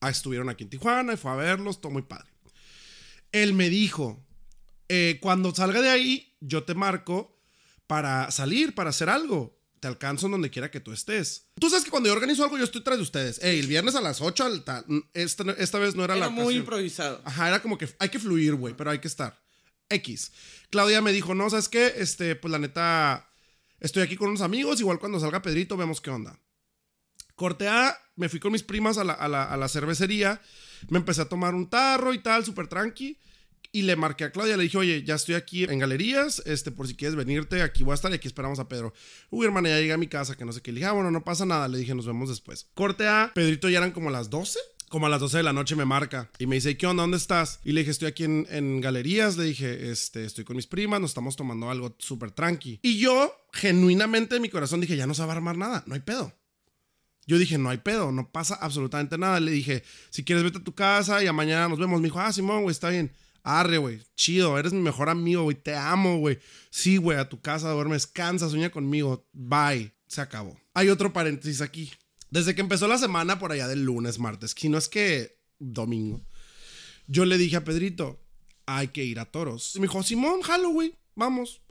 Ah, 0.00 0.10
estuvieron 0.10 0.50
aquí 0.50 0.64
en 0.64 0.70
Tijuana 0.70 1.14
y 1.14 1.16
fue 1.16 1.30
a 1.30 1.36
verlos, 1.36 1.80
todo 1.80 1.90
muy 1.90 2.02
padre. 2.02 2.28
Él 3.32 3.52
me 3.55 3.69
dijo, 3.70 4.25
eh, 4.88 5.19
cuando 5.20 5.55
salga 5.55 5.82
de 5.82 5.90
ahí, 5.90 6.37
yo 6.40 6.64
te 6.64 6.75
marco 6.75 7.38
para 7.87 8.31
salir, 8.31 8.75
para 8.75 8.90
hacer 8.90 9.08
algo. 9.08 9.55
Te 9.81 9.88
alcanzo 9.88 10.26
en 10.26 10.32
donde 10.32 10.50
quiera 10.50 10.70
que 10.70 10.81
tú 10.81 10.93
estés. 10.93 11.49
Tú 11.61 11.69
sabes 11.69 11.84
que 11.84 11.90
cuando 11.90 12.08
yo 12.08 12.14
organizo 12.14 12.43
algo, 12.43 12.56
yo 12.56 12.64
estoy 12.64 12.82
tras 12.82 12.96
de 12.96 13.02
ustedes. 13.02 13.38
Ey, 13.43 13.58
el 13.61 13.67
viernes 13.67 13.94
a 13.94 14.00
las 14.00 14.20
8, 14.23 14.44
al 14.44 14.64
tal- 14.64 14.87
esta, 15.12 15.44
esta 15.58 15.78
vez 15.78 15.94
no 15.94 16.02
era, 16.05 16.17
Era 16.17 16.26
la 16.26 16.31
muy 16.31 16.55
improvisado. 16.56 17.20
Ajá, 17.25 17.49
era 17.49 17.61
como 17.61 17.76
que 17.76 17.88
hay 17.99 18.08
que 18.08 18.19
fluir, 18.19 18.55
güey, 18.55 18.75
pero 18.75 18.90
hay 18.90 19.00
que 19.00 19.08
estar. 19.08 19.38
X. 19.90 20.32
Claudia 20.70 21.02
me 21.02 21.12
dijo, 21.12 21.34
no, 21.34 21.49
¿sabes 21.50 21.69
qué? 21.69 21.93
Este, 21.99 22.34
pues 22.37 22.50
la 22.50 22.58
neta, 22.58 23.28
estoy 23.78 24.02
aquí 24.02 24.17
con 24.17 24.28
unos 24.31 24.40
amigos, 24.40 24.81
igual 24.81 24.99
cuando 24.99 25.20
salga 25.20 25.43
Pedrito 25.43 25.76
vemos 25.76 26.00
qué 26.00 26.11
onda. 26.11 26.40
Corte 27.36 27.68
A, 27.68 27.96
me 28.16 28.28
fui 28.28 28.40
con 28.40 28.50
mis 28.52 28.62
primas 28.64 28.98
a 28.98 29.04
la, 29.04 29.12
a 29.12 29.28
la- 29.28 29.44
a 29.44 29.56
la 29.56 29.68
cervecería, 29.68 30.40
me 30.88 30.98
empecé 30.98 31.20
a 31.22 31.28
tomar 31.28 31.54
un 31.54 31.70
tarro 31.70 32.12
y 32.14 32.18
tal, 32.18 32.44
súper 32.44 32.66
tranqui. 32.66 33.18
Y 33.72 33.82
le 33.82 33.94
marqué 33.94 34.24
a 34.24 34.30
Claudia, 34.32 34.56
le 34.56 34.62
dije, 34.62 34.78
oye, 34.78 35.02
ya 35.04 35.16
estoy 35.16 35.34
aquí 35.34 35.64
en 35.64 35.78
galerías, 35.78 36.42
este, 36.46 36.70
por 36.70 36.88
si 36.88 36.94
quieres 36.94 37.14
venirte, 37.14 37.60
aquí 37.60 37.82
voy 37.84 37.92
a 37.92 37.94
estar 37.96 38.10
y 38.10 38.14
aquí 38.14 38.26
esperamos 38.26 38.58
a 38.58 38.68
Pedro. 38.68 38.94
Uy, 39.28 39.44
hermana, 39.44 39.68
ya 39.68 39.78
llegué 39.78 39.92
a 39.92 39.98
mi 39.98 40.06
casa, 40.06 40.34
que 40.34 40.46
no 40.46 40.52
sé 40.52 40.62
qué. 40.62 40.72
Le 40.72 40.76
dije, 40.80 40.88
ah, 40.88 40.92
bueno, 40.92 41.10
no 41.10 41.24
pasa 41.24 41.44
nada, 41.44 41.68
le 41.68 41.76
dije, 41.76 41.94
nos 41.94 42.06
vemos 42.06 42.30
después. 42.30 42.68
Corte 42.74 43.06
A, 43.06 43.32
Pedrito 43.34 43.68
ya 43.68 43.78
eran 43.78 43.90
como 43.92 44.08
las 44.10 44.30
12. 44.30 44.58
Como 44.88 45.06
a 45.06 45.08
las 45.08 45.20
12 45.20 45.38
de 45.38 45.42
la 45.42 45.52
noche 45.52 45.74
me 45.74 45.84
marca 45.84 46.30
y 46.38 46.46
me 46.46 46.54
dice, 46.54 46.76
¿qué 46.78 46.86
onda? 46.86 47.02
¿Dónde 47.02 47.16
estás? 47.16 47.58
Y 47.64 47.72
le 47.72 47.80
dije, 47.80 47.90
estoy 47.90 48.06
aquí 48.06 48.22
en, 48.22 48.46
en 48.50 48.80
galerías. 48.80 49.36
Le 49.36 49.42
dije, 49.44 49.90
este, 49.90 50.24
estoy 50.24 50.44
con 50.44 50.54
mis 50.54 50.68
primas, 50.68 51.00
nos 51.00 51.10
estamos 51.10 51.34
tomando 51.34 51.68
algo 51.70 51.96
súper 51.98 52.30
tranqui. 52.30 52.78
Y 52.82 52.98
yo, 52.98 53.34
genuinamente 53.52 54.36
en 54.36 54.42
mi 54.42 54.48
corazón, 54.48 54.80
dije, 54.80 54.96
ya 54.96 55.08
no 55.08 55.12
se 55.14 55.22
va 55.22 55.32
a 55.32 55.36
armar 55.36 55.58
nada, 55.58 55.82
no 55.86 55.94
hay 55.94 56.00
pedo. 56.00 56.32
Yo 57.26 57.38
dije, 57.38 57.58
no 57.58 57.70
hay 57.70 57.78
pedo, 57.78 58.12
no 58.12 58.31
pasa 58.31 58.55
absolutamente 58.55 59.19
nada. 59.19 59.40
Le 59.40 59.50
dije, 59.50 59.82
si 60.11 60.25
quieres 60.25 60.44
vete 60.44 60.58
a 60.58 60.64
tu 60.64 60.75
casa 60.75 61.23
y 61.23 61.26
a 61.26 61.32
mañana 61.32 61.69
nos 61.69 61.78
vemos. 61.78 62.00
Me 62.00 62.06
dijo, 62.06 62.20
ah, 62.20 62.32
Simón, 62.32 62.62
güey, 62.62 62.73
está 62.73 62.90
bien. 62.90 63.12
Arre, 63.43 63.78
güey, 63.78 64.00
chido, 64.17 64.58
eres 64.58 64.73
mi 64.73 64.81
mejor 64.81 65.08
amigo, 65.08 65.44
güey, 65.44 65.56
te 65.56 65.75
amo, 65.76 66.19
güey. 66.19 66.38
Sí, 66.70 66.96
güey, 66.96 67.19
a 67.19 67.28
tu 67.28 67.40
casa 67.40 67.70
duermes, 67.70 68.06
cansas, 68.06 68.50
sueña 68.50 68.70
conmigo. 68.70 69.28
Bye, 69.32 69.93
se 70.08 70.20
acabó. 70.20 70.58
Hay 70.75 70.88
otro 70.88 71.12
paréntesis 71.12 71.61
aquí. 71.61 71.93
Desde 72.31 72.55
que 72.56 72.61
empezó 72.61 72.88
la 72.88 72.99
semana 72.99 73.38
por 73.38 73.52
allá 73.52 73.69
del 73.69 73.84
lunes, 73.84 74.19
martes, 74.19 74.52
si 74.56 74.69
no 74.69 74.78
es 74.78 74.88
que 74.88 75.38
domingo, 75.61 76.26
yo 77.06 77.25
le 77.25 77.38
dije 77.38 77.56
a 77.56 77.64
Pedrito, 77.64 78.20
hay 78.67 78.88
que 78.88 79.05
ir 79.05 79.20
a 79.20 79.26
toros. 79.26 79.76
Me 79.76 79.82
dijo, 79.82 80.02
Simón, 80.02 80.40
güey, 80.73 80.96
vamos. 81.14 81.62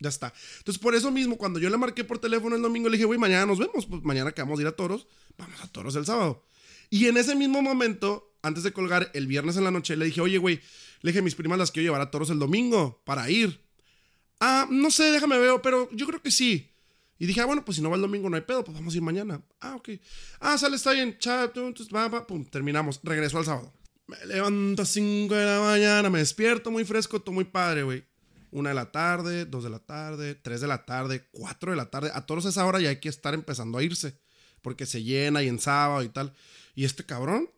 Ya 0.00 0.08
está. 0.08 0.32
Entonces, 0.58 0.80
por 0.80 0.94
eso 0.94 1.10
mismo, 1.10 1.36
cuando 1.36 1.58
yo 1.58 1.70
le 1.70 1.76
marqué 1.76 2.04
por 2.04 2.18
teléfono 2.18 2.54
el 2.54 2.62
domingo, 2.62 2.88
le 2.88 2.96
dije, 2.96 3.04
güey, 3.04 3.18
mañana 3.18 3.46
nos 3.46 3.58
vemos. 3.58 3.86
Pues 3.86 4.02
mañana 4.02 4.32
que 4.32 4.42
vamos 4.42 4.58
a 4.58 4.62
ir 4.62 4.68
a 4.68 4.72
toros, 4.72 5.06
vamos 5.36 5.60
a 5.60 5.66
toros 5.68 5.96
el 5.96 6.06
sábado. 6.06 6.44
Y 6.90 7.06
en 7.06 7.16
ese 7.16 7.34
mismo 7.34 7.62
momento, 7.62 8.36
antes 8.42 8.62
de 8.62 8.72
colgar, 8.72 9.10
el 9.14 9.26
viernes 9.26 9.56
en 9.56 9.64
la 9.64 9.70
noche, 9.70 9.96
le 9.96 10.06
dije, 10.06 10.20
oye, 10.20 10.38
güey, 10.38 10.60
le 11.02 11.10
dije, 11.10 11.22
mis 11.22 11.34
primas 11.34 11.58
las 11.58 11.70
quiero 11.70 11.86
llevar 11.86 12.00
a 12.00 12.10
toros 12.10 12.30
el 12.30 12.38
domingo 12.38 13.02
para 13.04 13.28
ir. 13.30 13.60
Ah, 14.40 14.68
no 14.70 14.90
sé, 14.90 15.10
déjame 15.10 15.38
ver, 15.38 15.60
pero 15.62 15.88
yo 15.92 16.06
creo 16.06 16.22
que 16.22 16.30
sí. 16.30 16.70
Y 17.18 17.26
dije, 17.26 17.40
ah, 17.40 17.46
bueno, 17.46 17.64
pues 17.64 17.76
si 17.76 17.82
no 17.82 17.90
va 17.90 17.96
el 17.96 18.02
domingo 18.02 18.30
no 18.30 18.36
hay 18.36 18.42
pedo, 18.42 18.62
pues 18.64 18.76
vamos 18.76 18.94
a 18.94 18.96
ir 18.96 19.02
mañana. 19.02 19.42
Ah, 19.60 19.74
ok. 19.74 19.90
Ah, 20.38 20.56
sale, 20.56 20.76
está 20.76 20.92
bien. 20.92 21.16
Chao, 21.18 21.52
pum, 22.26 22.44
terminamos. 22.44 23.00
Regreso 23.02 23.38
al 23.38 23.44
sábado. 23.44 23.72
Me 24.06 24.16
levanto 24.26 24.82
a 24.82 24.86
5 24.86 25.34
de 25.34 25.44
la 25.44 25.60
mañana, 25.60 26.08
me 26.08 26.20
despierto 26.20 26.70
muy 26.70 26.84
fresco, 26.84 27.20
todo 27.20 27.34
muy 27.34 27.44
padre, 27.44 27.82
güey. 27.82 28.04
Una 28.58 28.70
de 28.70 28.74
la 28.74 28.90
tarde, 28.90 29.44
dos 29.44 29.62
de 29.62 29.70
la 29.70 29.78
tarde, 29.78 30.34
tres 30.34 30.60
de 30.60 30.66
la 30.66 30.84
tarde, 30.84 31.28
cuatro 31.30 31.70
de 31.70 31.76
la 31.76 31.90
tarde. 31.90 32.10
A 32.12 32.26
todos 32.26 32.44
esa 32.44 32.66
hora 32.66 32.80
ya 32.80 32.88
hay 32.88 32.98
que 32.98 33.08
estar 33.08 33.32
empezando 33.32 33.78
a 33.78 33.84
irse. 33.84 34.18
Porque 34.62 34.84
se 34.84 35.04
llena 35.04 35.44
y 35.44 35.46
en 35.46 35.60
sábado 35.60 36.02
y 36.02 36.08
tal. 36.08 36.34
Y 36.74 36.84
este 36.84 37.06
cabrón, 37.06 37.48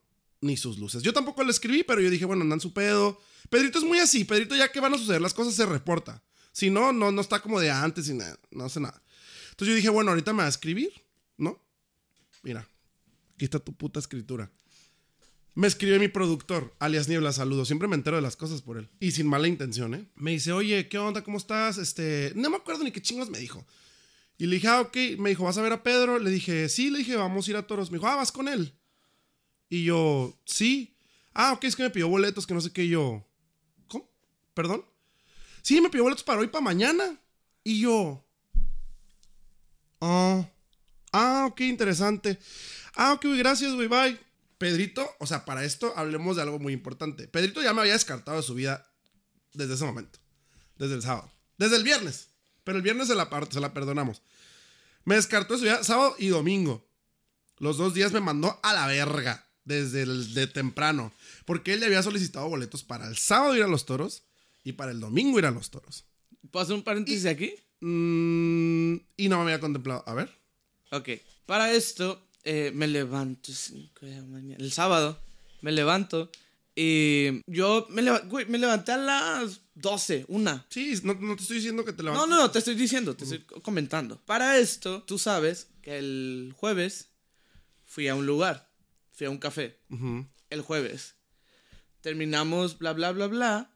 ni 0.42 0.58
sus 0.58 0.78
luces. 0.78 1.02
Yo 1.02 1.14
tampoco 1.14 1.42
le 1.42 1.52
escribí, 1.52 1.84
pero 1.84 2.02
yo 2.02 2.10
dije, 2.10 2.26
bueno, 2.26 2.42
andan 2.42 2.60
su 2.60 2.74
pedo. 2.74 3.18
Pedrito 3.48 3.78
es 3.78 3.84
muy 3.84 3.98
así. 3.98 4.24
Pedrito, 4.24 4.54
ya 4.54 4.70
que 4.70 4.78
van 4.78 4.92
a 4.92 4.98
suceder 4.98 5.22
las 5.22 5.32
cosas, 5.32 5.54
se 5.54 5.64
reporta. 5.64 6.22
Si 6.52 6.68
no, 6.68 6.92
no, 6.92 7.10
no 7.10 7.22
está 7.22 7.40
como 7.40 7.60
de 7.60 7.70
antes 7.70 8.06
y 8.10 8.12
nada, 8.12 8.38
no 8.50 8.64
hace 8.64 8.78
nada. 8.78 9.02
Entonces 9.52 9.68
yo 9.68 9.74
dije, 9.76 9.88
bueno, 9.88 10.10
ahorita 10.10 10.34
me 10.34 10.40
va 10.40 10.46
a 10.46 10.50
escribir, 10.50 10.92
¿no? 11.38 11.64
Mira, 12.42 12.68
aquí 13.36 13.46
está 13.46 13.58
tu 13.58 13.72
puta 13.72 14.00
escritura. 14.00 14.50
Me 15.60 15.66
escribe 15.66 15.98
mi 15.98 16.08
productor, 16.08 16.74
alias 16.78 17.06
Niebla, 17.06 17.34
saludo. 17.34 17.66
Siempre 17.66 17.86
me 17.86 17.94
entero 17.94 18.16
de 18.16 18.22
las 18.22 18.34
cosas 18.34 18.62
por 18.62 18.78
él. 18.78 18.88
Y 18.98 19.10
sin 19.10 19.26
mala 19.26 19.46
intención, 19.46 19.94
¿eh? 19.94 20.06
Me 20.14 20.30
dice, 20.30 20.52
oye, 20.52 20.88
¿qué 20.88 20.96
onda? 20.96 21.22
¿Cómo 21.22 21.36
estás? 21.36 21.76
Este, 21.76 22.32
no 22.34 22.48
me 22.48 22.56
acuerdo 22.56 22.82
ni 22.82 22.90
qué 22.90 23.02
chingos 23.02 23.28
me 23.28 23.38
dijo. 23.38 23.66
Y 24.38 24.46
le 24.46 24.54
dije, 24.54 24.68
ah, 24.68 24.80
ok. 24.80 24.96
Me 25.18 25.28
dijo, 25.28 25.44
¿vas 25.44 25.58
a 25.58 25.62
ver 25.62 25.74
a 25.74 25.82
Pedro? 25.82 26.18
Le 26.18 26.30
dije, 26.30 26.70
sí. 26.70 26.88
Le 26.88 27.00
dije, 27.00 27.14
vamos 27.14 27.46
a 27.46 27.50
ir 27.50 27.56
a 27.58 27.66
toros. 27.66 27.90
Me 27.90 27.98
dijo, 27.98 28.08
ah, 28.08 28.16
¿vas 28.16 28.32
con 28.32 28.48
él? 28.48 28.72
Y 29.68 29.84
yo, 29.84 30.34
sí. 30.46 30.96
Ah, 31.34 31.52
ok, 31.52 31.64
es 31.64 31.76
que 31.76 31.82
me 31.82 31.90
pidió 31.90 32.08
boletos, 32.08 32.46
que 32.46 32.54
no 32.54 32.62
sé 32.62 32.72
qué. 32.72 32.84
Y 32.84 32.88
yo, 32.88 33.28
¿cómo? 33.86 34.10
¿Perdón? 34.54 34.82
Sí, 35.60 35.78
me 35.82 35.90
pidió 35.90 36.04
boletos 36.04 36.24
para 36.24 36.40
hoy, 36.40 36.48
para 36.48 36.64
mañana. 36.64 37.20
Y 37.64 37.80
yo, 37.80 38.24
ah, 40.00 40.42
ah, 41.12 41.48
ok, 41.50 41.60
interesante. 41.60 42.38
Ah, 42.94 43.12
ok, 43.12 43.26
gracias, 43.36 43.74
güey, 43.74 43.88
bye. 43.88 44.29
Pedrito, 44.60 45.10
o 45.18 45.26
sea, 45.26 45.46
para 45.46 45.64
esto 45.64 45.94
hablemos 45.96 46.36
de 46.36 46.42
algo 46.42 46.58
muy 46.58 46.74
importante. 46.74 47.26
Pedrito 47.26 47.62
ya 47.62 47.72
me 47.72 47.80
había 47.80 47.94
descartado 47.94 48.36
de 48.36 48.42
su 48.42 48.52
vida 48.52 48.92
desde 49.54 49.72
ese 49.72 49.86
momento. 49.86 50.18
Desde 50.76 50.96
el 50.96 51.00
sábado. 51.00 51.32
Desde 51.56 51.76
el 51.76 51.82
viernes. 51.82 52.28
Pero 52.62 52.76
el 52.76 52.82
viernes 52.82 53.08
se 53.08 53.14
la, 53.14 53.30
se 53.50 53.58
la 53.58 53.72
perdonamos. 53.72 54.20
Me 55.06 55.14
descartó 55.14 55.54
eso 55.54 55.64
ya 55.64 55.82
sábado 55.82 56.14
y 56.18 56.28
domingo. 56.28 56.86
Los 57.56 57.78
dos 57.78 57.94
días 57.94 58.12
me 58.12 58.20
mandó 58.20 58.60
a 58.62 58.74
la 58.74 58.86
verga 58.86 59.48
desde 59.64 60.02
el 60.02 60.34
de 60.34 60.46
temprano. 60.46 61.10
Porque 61.46 61.72
él 61.72 61.80
le 61.80 61.86
había 61.86 62.02
solicitado 62.02 62.46
boletos 62.46 62.84
para 62.84 63.08
el 63.08 63.16
sábado 63.16 63.56
ir 63.56 63.62
a 63.62 63.66
los 63.66 63.86
toros 63.86 64.24
y 64.62 64.72
para 64.72 64.90
el 64.90 65.00
domingo 65.00 65.38
ir 65.38 65.46
a 65.46 65.52
los 65.52 65.70
toros. 65.70 66.04
¿Puedo 66.50 66.64
hacer 66.64 66.74
un 66.74 66.82
paréntesis 66.82 67.24
aquí? 67.24 67.54
Mm, 67.80 68.96
y 69.16 69.28
no 69.30 69.38
me 69.38 69.44
había 69.44 69.60
contemplado. 69.60 70.04
A 70.06 70.12
ver. 70.12 70.30
Ok. 70.90 71.08
Para 71.46 71.72
esto, 71.72 72.28
eh, 72.44 72.70
me 72.74 72.86
levanto 72.86 73.52
5 73.52 74.06
de 74.06 74.16
la 74.16 74.22
mañana. 74.22 74.56
El 74.62 74.72
sábado, 74.72 75.20
me 75.60 75.72
levanto. 75.72 76.30
Y 76.74 77.42
yo 77.46 77.86
me, 77.90 78.00
leva- 78.02 78.20
güey, 78.20 78.46
me 78.46 78.56
levanté 78.58 78.92
a 78.92 78.96
las 78.96 79.60
12, 79.74 80.24
una. 80.28 80.64
Sí, 80.70 80.94
no, 81.02 81.14
no 81.14 81.36
te 81.36 81.42
estoy 81.42 81.56
diciendo 81.56 81.84
que 81.84 81.92
te 81.92 82.02
levantes. 82.02 82.28
no, 82.28 82.36
no, 82.36 82.50
te 82.50 82.58
estoy 82.60 82.74
diciendo, 82.74 83.14
te 83.16 83.24
estoy 83.24 83.40
comentando. 83.62 84.18
Para 84.24 84.56
esto, 84.58 85.02
tú 85.02 85.18
sabes 85.18 85.68
que 85.82 85.98
el 85.98 86.54
jueves 86.56 87.08
fui 87.84 88.08
a 88.08 88.14
un 88.14 88.24
lugar, 88.24 88.70
fui 89.12 89.26
a 89.26 89.30
un 89.30 89.38
café. 89.38 89.78
El 90.48 90.62
jueves. 90.62 91.16
Terminamos, 92.00 92.78
bla, 92.78 92.92
bla, 92.92 93.12
bla, 93.12 93.26
bla. 93.26 93.70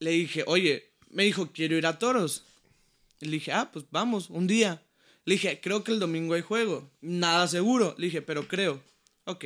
Le 0.00 0.10
dije, 0.12 0.42
oye, 0.46 0.90
me 1.10 1.24
dijo, 1.24 1.52
quiero 1.52 1.76
ir 1.76 1.86
a 1.86 1.98
toros. 1.98 2.44
Y 3.20 3.26
le 3.26 3.32
dije, 3.32 3.52
ah, 3.52 3.70
pues 3.72 3.84
vamos, 3.90 4.30
un 4.30 4.46
día. 4.46 4.82
Le 5.28 5.34
dije, 5.34 5.60
creo 5.60 5.84
que 5.84 5.92
el 5.92 5.98
domingo 5.98 6.32
hay 6.32 6.40
juego. 6.40 6.90
Nada 7.02 7.46
seguro. 7.48 7.94
Le 7.98 8.06
dije, 8.06 8.22
pero 8.22 8.48
creo. 8.48 8.82
Ok. 9.24 9.44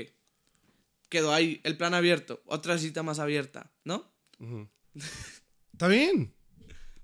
Quedó 1.08 1.32
ahí, 1.34 1.60
el 1.64 1.76
plan 1.76 1.92
abierto. 1.92 2.40
Otra 2.46 2.78
cita 2.78 3.02
más 3.02 3.18
abierta, 3.18 3.72
¿no? 3.82 4.08
Está 5.72 5.88
bien. 5.88 6.32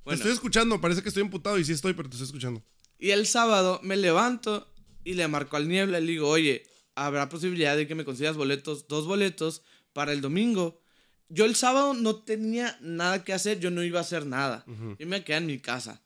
Te 0.05 0.15
estoy 0.15 0.31
escuchando. 0.31 0.81
Parece 0.81 1.03
que 1.03 1.09
estoy 1.09 1.25
emputado 1.25 1.59
y 1.59 1.65
sí 1.65 1.73
estoy, 1.73 1.93
pero 1.93 2.09
te 2.09 2.15
estoy 2.15 2.27
escuchando. 2.27 2.63
Y 3.01 3.11
el 3.11 3.27
sábado 3.27 3.81
me 3.83 3.97
levanto 3.97 4.73
y 5.03 5.15
le 5.15 5.27
marco 5.27 5.57
al 5.57 5.67
niebla 5.67 5.99
y 5.99 6.07
le 6.07 6.13
digo, 6.13 6.29
oye, 6.29 6.65
¿habrá 6.95 7.29
posibilidad 7.29 7.77
de 7.77 7.89
que 7.89 7.97
me 7.97 8.05
consigas 8.05 8.37
boletos, 8.37 8.87
dos 8.87 9.09
boletos 9.09 9.65
para 9.93 10.13
el 10.13 10.21
domingo? 10.21 10.81
Yo 11.29 11.47
el 11.47 11.57
sábado 11.57 11.95
no 11.95 12.23
tenía 12.23 12.79
nada 12.81 13.25
que 13.25 13.33
hacer, 13.33 13.59
yo 13.59 13.73
no 13.73 13.83
iba 13.83 13.99
a 13.99 14.03
hacer 14.03 14.25
nada. 14.25 14.65
Yo 15.01 15.07
me 15.09 15.25
quedé 15.25 15.39
en 15.39 15.47
mi 15.47 15.59
casa. 15.59 16.01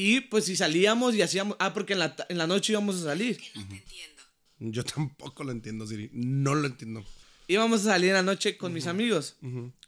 Y 0.00 0.20
pues 0.20 0.44
si 0.44 0.54
salíamos 0.54 1.16
y 1.16 1.22
hacíamos... 1.22 1.56
Ah, 1.58 1.74
porque 1.74 1.94
en 1.94 1.98
la, 1.98 2.14
ta- 2.14 2.24
en 2.28 2.38
la 2.38 2.46
noche 2.46 2.72
íbamos 2.72 2.94
a 3.00 3.04
salir. 3.04 3.36
No 3.56 3.66
te 3.66 3.74
entiendo. 3.78 4.22
Yo 4.60 4.84
tampoco 4.84 5.42
lo 5.42 5.50
entiendo, 5.50 5.88
Siri. 5.88 6.08
No 6.12 6.54
lo 6.54 6.68
entiendo. 6.68 7.04
Íbamos 7.48 7.80
a 7.80 7.84
salir 7.84 8.10
en 8.10 8.14
la 8.14 8.22
noche 8.22 8.56
con 8.56 8.72
mis 8.72 8.86
amigos. 8.86 9.34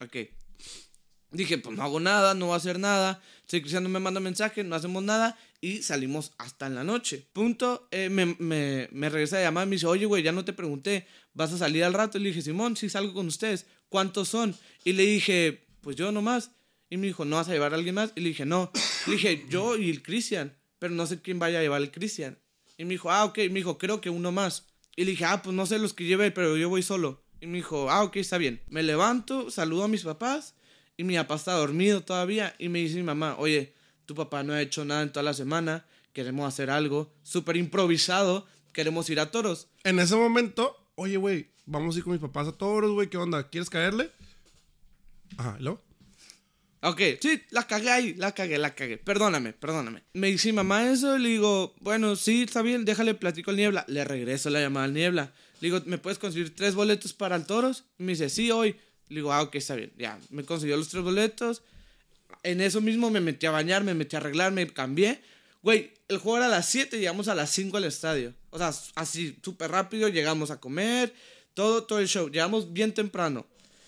Ok. 0.01 0.17
Dije, 1.31 1.59
pues 1.59 1.77
no 1.77 1.85
hago 1.85 2.01
nada, 2.01 2.35
no 2.35 2.47
voy 2.47 2.55
a 2.55 2.57
hacer 2.57 2.81
nada. 2.81 3.23
Estoy 3.43 3.61
Cristiano 3.61 3.89
me 3.89 4.01
manda 4.01 4.19
mensaje, 4.19 4.65
no 4.65 4.75
hacemos 4.75 5.05
nada. 5.05 5.39
Y 5.61 5.83
salimos 5.83 6.33
hasta 6.39 6.67
en 6.67 6.75
la 6.75 6.83
noche. 6.83 7.29
Punto. 7.33 7.87
eh, 7.93 8.09
me, 8.11 8.27
me, 8.41 8.89
me 8.91 9.09
regresa 9.11 9.39
a 9.39 9.43
llamar 9.43 9.69
y 9.69 9.71
me 9.71 9.77
dice, 9.77 9.87
oye, 9.87 10.07
güey, 10.07 10.25
ya 10.25 10.33
no 10.33 10.45
te 10.45 10.53
pregunté. 10.53 11.07
¿Vas 11.35 11.53
a 11.53 11.59
salir 11.59 11.85
al 11.85 11.95
rato? 11.95 12.19
Y 12.19 12.23
le 12.23 12.31
dije, 12.31 12.43
Simón, 12.43 12.77
sí 12.77 12.89
salgo 12.91 13.15
con 13.15 13.29
ustedes. 13.29 13.67
¿Cuántos 13.89 14.29
son? 14.29 14.57
Y 14.85 14.93
le 14.95 15.05
dije, 15.07 15.69
pues 15.83 15.95
yo 15.95 16.11
nomás. 16.11 16.51
Y 16.91 16.97
me 16.97 17.07
dijo, 17.07 17.25
¿no 17.25 17.37
vas 17.37 17.49
a 17.49 17.53
llevar 17.53 17.73
a 17.73 17.77
alguien 17.77 17.95
más? 17.95 18.13
Y 18.17 18.21
le 18.21 18.31
dije, 18.31 18.45
no. 18.45 18.71
Le 19.07 19.13
dije, 19.13 19.47
yo 19.49 19.77
y 19.77 19.89
el 19.89 20.03
Cristian. 20.03 20.57
Pero 20.81 20.93
no 20.93 21.07
sé 21.07 21.23
quién 21.23 21.39
vaya 21.39 21.61
a 21.61 21.63
llevar 21.63 21.81
el 21.81 21.93
Cristian. 21.93 22.39
Y 22.77 22.85
me 22.85 22.91
dijo, 22.91 23.11
ah, 23.11 23.25
ok. 23.25 23.39
Y 23.39 23.49
me 23.49 23.61
dijo, 23.61 23.79
creo 23.79 24.01
que 24.01 24.11
uno 24.11 24.33
más. 24.33 24.67
Y 24.97 25.05
le 25.05 25.13
dije, 25.13 25.25
ah, 25.25 25.41
pues 25.41 25.55
no 25.55 25.67
sé 25.67 25.79
los 25.79 25.95
que 25.95 26.05
lleve, 26.05 26.33
pero 26.33 26.57
yo 26.57 26.69
voy 26.69 26.83
solo. 26.83 27.23
Y 27.41 27.47
me 27.47 27.59
dijo, 27.59 27.89
ah, 27.91 28.03
ok, 28.03 28.17
está 28.17 28.39
bien. 28.39 28.61
Me 28.69 28.83
levanto, 28.83 29.51
saludo 29.51 29.85
a 29.85 29.89
mis 29.89 30.03
papás. 30.03 30.55
Y 30.97 31.05
mi 31.05 31.15
papá 31.15 31.37
está 31.37 31.53
dormido 31.53 32.03
todavía. 32.03 32.55
Y 32.59 32.69
me 32.69 32.81
dice 32.81 32.97
mi 32.97 33.05
mamá, 33.05 33.37
oye, 33.39 33.73
tu 34.05 34.15
papá 34.17 34.43
no 34.43 34.53
ha 34.53 34.61
hecho 34.61 34.85
nada 34.85 35.03
en 35.03 35.13
toda 35.13 35.23
la 35.23 35.33
semana. 35.33 35.87
Queremos 36.13 36.47
hacer 36.47 36.71
algo 36.71 37.15
súper 37.23 37.57
improvisado. 37.57 38.47
Queremos 38.73 39.09
ir 39.11 39.21
a 39.21 39.31
toros. 39.31 39.69
En 39.85 40.01
ese 40.01 40.17
momento, 40.17 40.77
oye, 40.97 41.17
güey, 41.17 41.51
vamos 41.67 41.95
a 41.95 41.99
ir 41.99 42.05
con 42.05 42.13
mis 42.13 42.21
papás 42.21 42.49
a 42.49 42.53
toros, 42.53 42.91
güey. 42.91 43.09
¿Qué 43.09 43.17
onda? 43.17 43.49
¿Quieres 43.49 43.71
caerle? 43.71 44.11
Ajá, 45.37 45.57
¿y 45.61 45.63
luego? 45.63 45.81
Ok, 46.83 47.01
sí, 47.21 47.43
la 47.51 47.67
cagué 47.67 47.91
ahí, 47.91 48.15
la 48.15 48.33
cagué, 48.33 48.57
la 48.57 48.75
cagué. 48.75 48.97
Perdóname, 48.97 49.53
perdóname. 49.53 50.03
Me 50.15 50.29
dice 50.29 50.51
mamá 50.53 50.91
eso, 50.91 51.19
le 51.19 51.29
digo, 51.29 51.75
bueno, 51.81 52.17
sí, 52.17 52.45
está 52.45 52.63
bien, 52.63 52.87
déjale 52.87 53.15
platico 53.15 53.51
al 53.51 53.59
niebla. 53.59 53.85
Le 53.87 54.03
regreso 54.05 54.49
la 54.49 54.61
llamada 54.61 54.87
al 54.87 54.95
niebla. 54.95 55.33
Le 55.61 55.69
digo, 55.69 55.83
¿me 55.85 55.99
puedes 55.99 56.19
conseguir 56.19 56.55
tres 56.55 56.75
boletos 56.75 57.13
para 57.13 57.37
el 57.37 57.45
toros? 57.45 57.85
Y 57.99 58.05
me 58.05 58.13
dice, 58.13 58.31
sí, 58.31 58.51
hoy. 58.51 58.77
Le 59.09 59.17
digo, 59.17 59.33
ah, 59.33 59.43
ok, 59.43 59.57
está 59.57 59.75
bien. 59.75 59.93
Ya, 59.99 60.19
me 60.31 60.45
consiguió 60.45 60.77
los 60.77 60.89
tres 60.89 61.03
boletos. 61.03 61.63
En 62.43 62.63
eso 62.63 62.81
mismo 62.81 63.11
me 63.11 63.21
metí 63.21 63.45
a 63.45 63.51
bañar, 63.51 63.85
me 63.85 63.93
metí 63.93 64.17
a 64.17 64.21
arreglar, 64.21 64.53
me 64.53 64.67
cambié. 64.67 65.21
Güey, 65.63 65.93
el 66.09 66.17
juego 66.17 66.39
era 66.39 66.47
a 66.47 66.49
las 66.51 66.67
7 66.67 66.97
y 66.97 67.01
llegamos 67.01 67.29
a 67.29 67.35
las 67.35 67.51
5 67.51 67.77
al 67.77 67.85
estadio. 67.85 68.35
O 68.49 68.57
sea, 68.57 68.73
así, 68.95 69.39
súper 69.43 69.71
rápido, 69.71 70.09
llegamos 70.09 70.51
a 70.51 70.59
comer, 70.59 71.13
todo, 71.53 71.85
todo 71.85 71.99
el 71.99 72.09
show. 72.09 72.31
Llegamos 72.31 72.73
bien 72.73 72.95
temprano. 72.95 73.47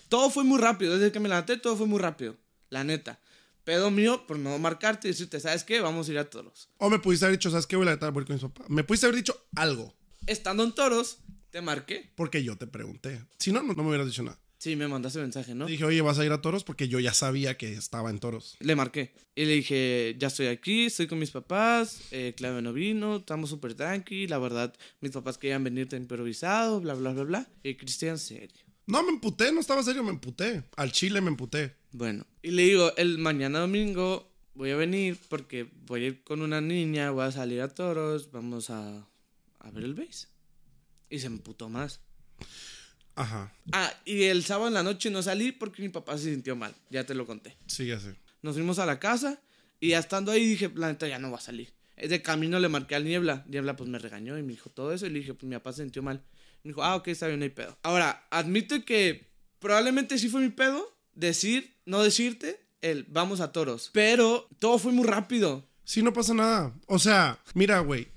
Todo 0.09 0.29
fue 0.29 0.43
muy 0.43 0.59
rápido, 0.59 0.99
desde 0.99 1.11
que 1.11 1.19
me 1.19 1.27
levanté 1.27 1.57
todo 1.57 1.75
fue 1.75 1.87
muy 1.87 1.99
rápido, 1.99 2.37
la 2.73 2.83
neta. 2.83 3.19
Pedo 3.63 3.91
mío 3.91 4.27
por 4.27 4.37
no 4.37 4.57
marcarte 4.59 5.07
y 5.07 5.11
decirte, 5.11 5.39
¿sabes 5.39 5.63
qué? 5.63 5.79
Vamos 5.79 6.09
a 6.09 6.11
ir 6.11 6.17
a 6.17 6.29
toros. 6.29 6.69
O 6.79 6.89
me 6.89 6.99
pudiste 6.99 7.25
haber 7.25 7.37
dicho, 7.37 7.49
¿sabes 7.49 7.65
qué? 7.65 7.77
Voy 7.77 7.87
a 7.87 7.95
la 7.95 8.07
ir 8.07 8.25
con 8.25 8.33
mis 8.35 8.41
papás. 8.41 8.69
Me 8.69 8.83
pudiste 8.83 9.05
haber 9.05 9.15
dicho 9.15 9.47
algo. 9.55 9.95
Estando 10.27 10.63
en 10.63 10.73
toros, 10.73 11.19
te 11.49 11.61
marqué. 11.61 12.11
Porque 12.15 12.43
yo 12.43 12.57
te 12.57 12.67
pregunté. 12.67 13.23
Si 13.37 13.53
no, 13.53 13.63
no, 13.63 13.73
no 13.73 13.83
me 13.83 13.89
hubieras 13.89 14.07
dicho 14.07 14.23
nada. 14.23 14.37
Sí, 14.63 14.77
me 14.77 14.87
mandaste 14.87 15.19
mensaje, 15.19 15.53
¿no? 15.55 15.65
Dije, 15.65 15.83
oye, 15.83 15.99
¿vas 16.01 16.19
a 16.19 16.25
ir 16.25 16.31
a 16.31 16.41
toros? 16.41 16.63
Porque 16.63 16.87
yo 16.87 16.97
ya 17.01 17.13
sabía 17.13 17.57
que 17.57 17.73
estaba 17.73 18.09
en 18.09 18.19
toros. 18.19 18.55
Le 18.61 18.77
marqué. 18.77 19.13
Y 19.35 19.43
le 19.43 19.55
dije, 19.55 20.15
ya 20.17 20.27
estoy 20.27 20.47
aquí, 20.47 20.85
estoy 20.85 21.07
con 21.07 21.19
mis 21.19 21.31
papás, 21.31 21.99
eh, 22.11 22.33
Claudio 22.37 22.61
no 22.61 22.71
vino, 22.71 23.17
estamos 23.17 23.49
súper 23.49 23.73
tranqui, 23.73 24.25
la 24.27 24.37
verdad, 24.37 24.73
mis 25.01 25.11
papás 25.11 25.37
querían 25.37 25.65
venir 25.65 25.89
de 25.89 25.97
improvisado, 25.97 26.79
bla, 26.79 26.93
bla, 26.93 27.11
bla, 27.11 27.23
bla. 27.23 27.49
Y 27.61 27.75
Cristian, 27.75 28.17
serio. 28.17 28.62
No, 28.85 29.01
me 29.03 29.09
emputé, 29.09 29.51
no 29.51 29.61
estaba 29.61 29.83
serio, 29.83 30.03
me 30.03 30.11
emputé. 30.11 30.63
Al 30.75 30.91
chile 30.91 31.21
me 31.21 31.29
emputé. 31.29 31.75
Bueno, 31.91 32.25
y 32.41 32.51
le 32.51 32.63
digo, 32.63 32.95
el 32.97 33.17
mañana 33.17 33.59
domingo 33.59 34.29
voy 34.55 34.71
a 34.71 34.75
venir 34.75 35.17
porque 35.29 35.69
voy 35.85 36.03
a 36.03 36.07
ir 36.07 36.23
con 36.23 36.41
una 36.41 36.59
niña, 36.59 37.11
voy 37.11 37.25
a 37.25 37.31
salir 37.31 37.61
a 37.61 37.69
toros, 37.69 38.31
vamos 38.31 38.69
a, 38.69 39.07
a 39.59 39.71
ver 39.71 39.83
el 39.83 39.93
base. 39.93 40.27
Y 41.09 41.19
se 41.19 41.27
emputó 41.27 41.69
más. 41.69 42.01
Ajá. 43.15 43.53
Ah, 43.71 43.93
y 44.05 44.23
el 44.23 44.43
sábado 44.43 44.67
en 44.67 44.73
la 44.73 44.83
noche 44.83 45.09
no 45.09 45.21
salí 45.21 45.51
porque 45.51 45.81
mi 45.81 45.89
papá 45.89 46.17
se 46.17 46.31
sintió 46.31 46.55
mal, 46.55 46.73
ya 46.89 47.05
te 47.05 47.13
lo 47.13 47.25
conté. 47.25 47.55
Sí, 47.67 47.85
ya 47.85 47.99
sé. 47.99 48.15
Nos 48.41 48.55
fuimos 48.55 48.79
a 48.79 48.85
la 48.85 48.99
casa 48.99 49.39
y 49.79 49.89
ya 49.89 49.99
estando 49.99 50.31
ahí 50.31 50.45
dije, 50.45 50.71
la 50.75 50.87
neta 50.87 51.07
ya 51.07 51.19
no 51.19 51.31
va 51.31 51.37
a 51.37 51.41
salir. 51.41 51.73
De 51.95 52.21
camino 52.21 52.59
le 52.59 52.69
marqué 52.69 52.95
al 52.95 53.05
Niebla. 53.05 53.45
Niebla 53.47 53.75
pues 53.75 53.89
me 53.89 53.99
regañó 53.99 54.37
y 54.37 54.43
me 54.43 54.53
dijo 54.53 54.69
todo 54.69 54.91
eso 54.93 55.05
y 55.05 55.09
le 55.09 55.19
dije, 55.19 55.33
pues 55.35 55.47
mi 55.47 55.55
papá 55.55 55.73
se 55.73 55.83
sintió 55.83 56.01
mal. 56.01 56.23
Me 56.63 56.69
dijo, 56.69 56.83
ah, 56.83 56.95
ok, 56.95 57.09
está 57.09 57.27
bien, 57.27 57.39
no 57.39 57.43
hay 57.43 57.49
pedo. 57.49 57.77
Ahora, 57.83 58.25
admito 58.31 58.83
que 58.85 59.29
probablemente 59.59 60.17
sí 60.17 60.29
fue 60.29 60.41
mi 60.41 60.49
pedo 60.49 60.87
decir, 61.13 61.75
no 61.85 62.01
decirte, 62.01 62.59
el 62.81 63.05
vamos 63.09 63.41
a 63.41 63.51
toros. 63.51 63.89
Pero 63.93 64.47
todo 64.59 64.79
fue 64.79 64.91
muy 64.91 65.05
rápido. 65.05 65.67
Sí, 65.83 66.01
no 66.01 66.13
pasa 66.13 66.33
nada. 66.33 66.73
O 66.87 66.99
sea, 66.99 67.39
mira, 67.53 67.79
güey. 67.79 68.07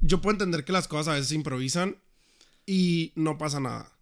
Yo 0.00 0.20
puedo 0.20 0.32
entender 0.32 0.64
que 0.64 0.72
las 0.72 0.88
cosas 0.88 1.08
a 1.08 1.12
veces 1.12 1.28
se 1.28 1.34
improvisan 1.34 1.96
y 2.66 3.12
no 3.14 3.38
pasa 3.38 3.60
nada. 3.60 3.92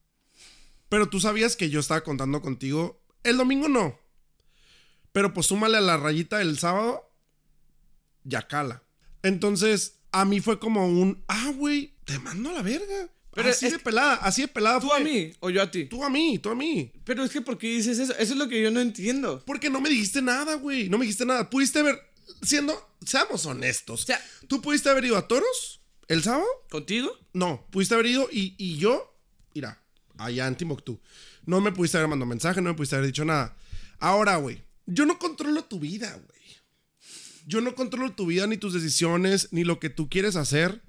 Pero 0.88 1.08
tú 1.08 1.20
sabías 1.20 1.56
que 1.56 1.68
yo 1.68 1.80
estaba 1.80 2.02
contando 2.02 2.40
contigo. 2.40 3.02
El 3.22 3.36
domingo 3.36 3.68
no. 3.68 3.98
Pero 5.12 5.34
pues 5.34 5.46
súmale 5.46 5.76
a 5.76 5.80
la 5.80 5.96
rayita 5.96 6.38
del 6.38 6.58
sábado. 6.58 7.10
Ya 8.24 8.46
cala. 8.48 8.82
Entonces, 9.22 9.98
a 10.12 10.24
mí 10.24 10.40
fue 10.40 10.58
como 10.58 10.86
un. 10.86 11.22
Ah, 11.28 11.52
güey, 11.56 11.94
te 12.04 12.18
mando 12.18 12.50
a 12.50 12.54
la 12.54 12.62
verga. 12.62 13.08
Pero 13.32 13.48
así 13.50 13.66
es 13.66 13.72
de 13.72 13.78
pelada, 13.78 14.14
así 14.16 14.42
de 14.42 14.48
pelada 14.48 14.80
¿Tú 14.80 14.88
fue. 14.88 14.96
a 14.96 15.00
mí 15.00 15.32
o 15.40 15.50
yo 15.50 15.62
a 15.62 15.70
ti? 15.70 15.84
Tú 15.86 16.02
a 16.04 16.10
mí, 16.10 16.38
tú 16.38 16.50
a 16.50 16.54
mí. 16.54 16.92
Pero 17.04 17.22
es 17.24 17.30
que, 17.30 17.40
¿por 17.40 17.58
qué 17.58 17.68
dices 17.68 17.98
eso? 17.98 18.12
Eso 18.14 18.32
es 18.32 18.38
lo 18.38 18.48
que 18.48 18.60
yo 18.60 18.70
no 18.70 18.80
entiendo. 18.80 19.42
Porque 19.46 19.70
no 19.70 19.80
me 19.80 19.88
dijiste 19.88 20.20
nada, 20.20 20.54
güey. 20.56 20.88
No 20.88 20.98
me 20.98 21.04
dijiste 21.04 21.24
nada. 21.24 21.48
Pudiste 21.48 21.78
haber. 21.78 21.98
Siendo. 22.42 22.90
Seamos 23.06 23.46
honestos. 23.46 24.02
O 24.02 24.06
sea- 24.06 24.20
¿Tú 24.48 24.60
pudiste 24.60 24.88
haber 24.90 25.04
ido 25.04 25.16
a 25.16 25.28
toros 25.28 25.80
el 26.08 26.22
sábado? 26.22 26.46
¿Contigo? 26.70 27.16
No, 27.32 27.66
pudiste 27.70 27.94
haber 27.94 28.06
ido 28.06 28.28
y, 28.32 28.54
y 28.58 28.78
yo, 28.78 29.16
mira, 29.54 29.80
allá 30.18 30.46
en 30.48 30.56
Timbuktu. 30.56 31.00
No 31.46 31.60
me 31.60 31.70
pudiste 31.72 31.98
haber 31.98 32.08
mandado 32.08 32.28
mensaje, 32.28 32.60
no 32.60 32.70
me 32.70 32.74
pudiste 32.76 32.96
haber 32.96 33.06
dicho 33.06 33.24
nada. 33.24 33.56
Ahora, 34.00 34.36
güey, 34.36 34.62
yo 34.86 35.06
no 35.06 35.18
controlo 35.18 35.62
tu 35.64 35.78
vida, 35.78 36.10
güey. 36.12 36.40
Yo 37.46 37.60
no 37.60 37.74
controlo 37.74 38.12
tu 38.12 38.26
vida, 38.26 38.46
ni 38.46 38.56
tus 38.56 38.74
decisiones, 38.74 39.48
ni 39.52 39.64
lo 39.64 39.78
que 39.80 39.88
tú 39.90 40.08
quieres 40.08 40.36
hacer. 40.36 40.82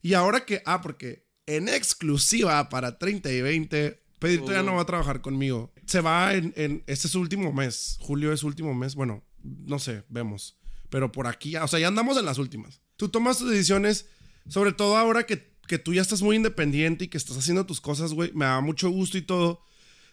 Y 0.00 0.14
ahora 0.14 0.44
que, 0.46 0.62
ah, 0.64 0.80
porque 0.80 1.26
en 1.56 1.68
exclusiva 1.68 2.68
para 2.68 2.98
30 2.98 3.30
y 3.32 3.40
20, 3.42 4.02
Pedrito 4.18 4.52
ya 4.52 4.62
no 4.62 4.74
va 4.74 4.82
a 4.82 4.86
trabajar 4.86 5.20
conmigo. 5.20 5.72
Se 5.86 6.00
va 6.00 6.34
en, 6.34 6.52
en, 6.56 6.84
este 6.86 7.08
es 7.08 7.12
su 7.12 7.20
último 7.20 7.52
mes. 7.52 7.96
Julio 8.00 8.32
es 8.32 8.40
su 8.40 8.46
último 8.46 8.72
mes. 8.72 8.94
Bueno, 8.94 9.24
no 9.42 9.78
sé, 9.78 10.04
vemos. 10.08 10.58
Pero 10.90 11.10
por 11.10 11.26
aquí, 11.26 11.56
o 11.56 11.66
sea, 11.66 11.80
ya 11.80 11.88
andamos 11.88 12.16
en 12.16 12.24
las 12.24 12.38
últimas. 12.38 12.80
Tú 12.96 13.08
tomas 13.08 13.38
tus 13.38 13.50
decisiones, 13.50 14.06
sobre 14.48 14.72
todo 14.72 14.96
ahora 14.96 15.26
que, 15.26 15.56
que 15.66 15.78
tú 15.78 15.92
ya 15.92 16.02
estás 16.02 16.22
muy 16.22 16.36
independiente 16.36 17.06
y 17.06 17.08
que 17.08 17.18
estás 17.18 17.36
haciendo 17.36 17.66
tus 17.66 17.80
cosas, 17.80 18.12
güey. 18.12 18.30
Me 18.32 18.44
da 18.44 18.60
mucho 18.60 18.90
gusto 18.90 19.18
y 19.18 19.22
todo. 19.22 19.64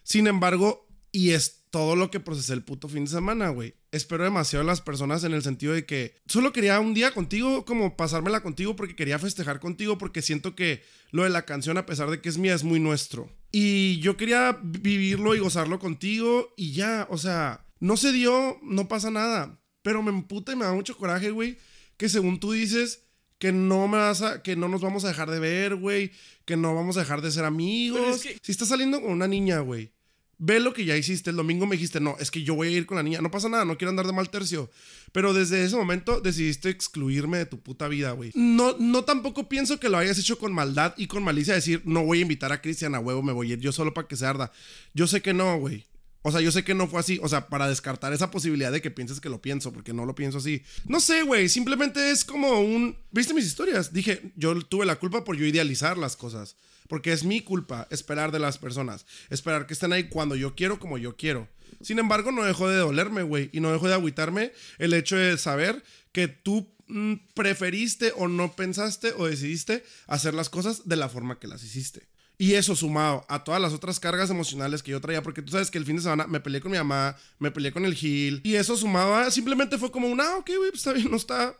Sin 0.02 0.26
embargo, 0.26 0.88
y 1.12 1.30
es 1.30 1.59
todo 1.70 1.96
lo 1.96 2.10
que 2.10 2.20
procesé 2.20 2.52
el 2.52 2.64
puto 2.64 2.88
fin 2.88 3.04
de 3.04 3.10
semana, 3.10 3.48
güey. 3.50 3.74
Espero 3.92 4.24
demasiado 4.24 4.62
a 4.62 4.66
las 4.66 4.80
personas 4.80 5.24
en 5.24 5.32
el 5.32 5.42
sentido 5.42 5.72
de 5.72 5.86
que 5.86 6.16
solo 6.26 6.52
quería 6.52 6.80
un 6.80 6.94
día 6.94 7.12
contigo, 7.12 7.64
como 7.64 7.96
pasármela 7.96 8.42
contigo 8.42 8.76
porque 8.76 8.96
quería 8.96 9.18
festejar 9.18 9.60
contigo, 9.60 9.96
porque 9.96 10.22
siento 10.22 10.54
que 10.54 10.82
lo 11.10 11.24
de 11.24 11.30
la 11.30 11.46
canción, 11.46 11.78
a 11.78 11.86
pesar 11.86 12.10
de 12.10 12.20
que 12.20 12.28
es 12.28 12.38
mía, 12.38 12.54
es 12.54 12.64
muy 12.64 12.80
nuestro. 12.80 13.30
Y 13.52 13.98
yo 14.00 14.16
quería 14.16 14.58
vivirlo 14.62 15.34
y 15.34 15.38
gozarlo 15.38 15.78
contigo 15.78 16.52
y 16.56 16.72
ya, 16.72 17.06
o 17.10 17.18
sea, 17.18 17.66
no 17.78 17.96
se 17.96 18.12
dio, 18.12 18.58
no 18.62 18.88
pasa 18.88 19.10
nada. 19.10 19.60
Pero 19.82 20.02
me 20.02 20.10
emputa 20.10 20.52
y 20.52 20.56
me 20.56 20.64
da 20.64 20.74
mucho 20.74 20.96
coraje, 20.96 21.30
güey, 21.30 21.58
que 21.96 22.08
según 22.08 22.40
tú 22.40 22.52
dices 22.52 23.06
que 23.38 23.52
no 23.52 23.88
me 23.88 23.96
vas 23.96 24.20
a, 24.20 24.42
que 24.42 24.54
no 24.54 24.68
nos 24.68 24.82
vamos 24.82 25.04
a 25.04 25.08
dejar 25.08 25.30
de 25.30 25.40
ver, 25.40 25.76
güey, 25.76 26.12
que 26.44 26.56
no 26.56 26.74
vamos 26.74 26.96
a 26.96 27.00
dejar 27.00 27.22
de 27.22 27.30
ser 27.30 27.44
amigos. 27.44 28.20
Si 28.42 28.52
estás 28.52 28.68
saliendo 28.68 29.00
con 29.00 29.12
una 29.12 29.26
niña, 29.26 29.60
güey, 29.60 29.92
ve 30.40 30.58
lo 30.58 30.72
que 30.72 30.84
ya 30.84 30.96
hiciste. 30.96 31.30
El 31.30 31.36
domingo 31.36 31.66
me 31.66 31.76
dijiste, 31.76 32.00
no, 32.00 32.16
es 32.18 32.30
que 32.30 32.42
yo 32.42 32.54
voy 32.54 32.68
a 32.68 32.70
ir 32.70 32.86
con 32.86 32.96
la 32.96 33.02
niña. 33.02 33.20
No 33.20 33.30
pasa 33.30 33.48
nada, 33.48 33.64
no 33.64 33.78
quiero 33.78 33.90
andar 33.90 34.06
de 34.06 34.12
mal 34.12 34.30
tercio. 34.30 34.70
Pero 35.12 35.32
desde 35.32 35.64
ese 35.64 35.76
momento 35.76 36.20
decidiste 36.20 36.70
excluirme 36.70 37.38
de 37.38 37.46
tu 37.46 37.60
puta 37.60 37.86
vida, 37.86 38.12
güey. 38.12 38.32
No, 38.34 38.74
no 38.78 39.04
tampoco 39.04 39.48
pienso 39.48 39.78
que 39.78 39.88
lo 39.88 39.98
hayas 39.98 40.18
hecho 40.18 40.38
con 40.38 40.52
maldad 40.52 40.94
y 40.96 41.06
con 41.06 41.22
malicia. 41.22 41.54
Decir, 41.54 41.82
no 41.84 42.04
voy 42.04 42.18
a 42.18 42.22
invitar 42.22 42.52
a 42.52 42.60
Cristian 42.60 42.94
a 42.94 43.00
huevo, 43.00 43.22
me 43.22 43.32
voy 43.32 43.50
a 43.50 43.52
ir 43.54 43.60
yo 43.60 43.70
solo 43.70 43.94
para 43.94 44.08
que 44.08 44.16
se 44.16 44.26
arda. 44.26 44.50
Yo 44.94 45.06
sé 45.06 45.20
que 45.20 45.34
no, 45.34 45.58
güey. 45.58 45.86
O 46.22 46.30
sea, 46.30 46.40
yo 46.40 46.52
sé 46.52 46.64
que 46.64 46.74
no 46.74 46.86
fue 46.86 47.00
así. 47.00 47.18
O 47.22 47.28
sea, 47.28 47.48
para 47.48 47.68
descartar 47.68 48.12
esa 48.12 48.30
posibilidad 48.30 48.70
de 48.70 48.82
que 48.82 48.90
pienses 48.90 49.20
que 49.20 49.28
lo 49.28 49.40
pienso, 49.40 49.72
porque 49.72 49.92
no 49.92 50.04
lo 50.04 50.14
pienso 50.14 50.38
así. 50.38 50.62
No 50.86 51.00
sé, 51.00 51.22
güey. 51.22 51.48
Simplemente 51.48 52.10
es 52.10 52.24
como 52.24 52.60
un. 52.60 52.96
¿Viste 53.10 53.34
mis 53.34 53.46
historias? 53.46 53.92
Dije, 53.92 54.32
yo 54.36 54.60
tuve 54.62 54.84
la 54.84 54.96
culpa 54.96 55.24
por 55.24 55.36
yo 55.36 55.46
idealizar 55.46 55.96
las 55.96 56.16
cosas. 56.16 56.56
Porque 56.88 57.12
es 57.12 57.24
mi 57.24 57.40
culpa 57.40 57.86
esperar 57.90 58.32
de 58.32 58.38
las 58.38 58.58
personas. 58.58 59.06
Esperar 59.30 59.66
que 59.66 59.74
estén 59.74 59.92
ahí 59.92 60.08
cuando 60.08 60.34
yo 60.36 60.54
quiero, 60.54 60.78
como 60.78 60.98
yo 60.98 61.16
quiero. 61.16 61.48
Sin 61.80 61.98
embargo, 61.98 62.32
no 62.32 62.44
dejó 62.44 62.68
de 62.68 62.78
dolerme, 62.78 63.22
güey. 63.22 63.48
Y 63.52 63.60
no 63.60 63.72
dejó 63.72 63.88
de 63.88 63.94
agüitarme 63.94 64.52
el 64.78 64.92
hecho 64.92 65.16
de 65.16 65.38
saber 65.38 65.82
que 66.12 66.28
tú 66.28 66.68
mm, 66.88 67.14
preferiste 67.34 68.12
o 68.16 68.28
no 68.28 68.54
pensaste 68.56 69.12
o 69.16 69.26
decidiste 69.26 69.84
hacer 70.06 70.34
las 70.34 70.50
cosas 70.50 70.86
de 70.88 70.96
la 70.96 71.08
forma 71.08 71.38
que 71.38 71.48
las 71.48 71.62
hiciste. 71.62 72.08
Y 72.40 72.54
eso 72.54 72.74
sumado 72.74 73.26
a 73.28 73.44
todas 73.44 73.60
las 73.60 73.74
otras 73.74 74.00
cargas 74.00 74.30
emocionales 74.30 74.82
que 74.82 74.92
yo 74.92 75.00
traía, 75.02 75.22
porque 75.22 75.42
tú 75.42 75.52
sabes 75.52 75.70
que 75.70 75.76
el 75.76 75.84
fin 75.84 75.96
de 75.96 76.02
semana 76.02 76.26
me 76.26 76.40
peleé 76.40 76.62
con 76.62 76.72
mi 76.72 76.78
mamá, 76.78 77.14
me 77.38 77.50
peleé 77.50 77.70
con 77.70 77.84
el 77.84 77.94
Gil, 77.94 78.40
y 78.42 78.54
eso 78.54 78.78
sumaba, 78.78 79.30
simplemente 79.30 79.76
fue 79.76 79.90
como 79.90 80.08
un, 80.08 80.22
ah, 80.22 80.38
ok, 80.38 80.46
güey, 80.56 80.70
pues 80.70 80.80
está 80.80 80.94
bien, 80.94 81.10
no 81.10 81.18
está, 81.18 81.54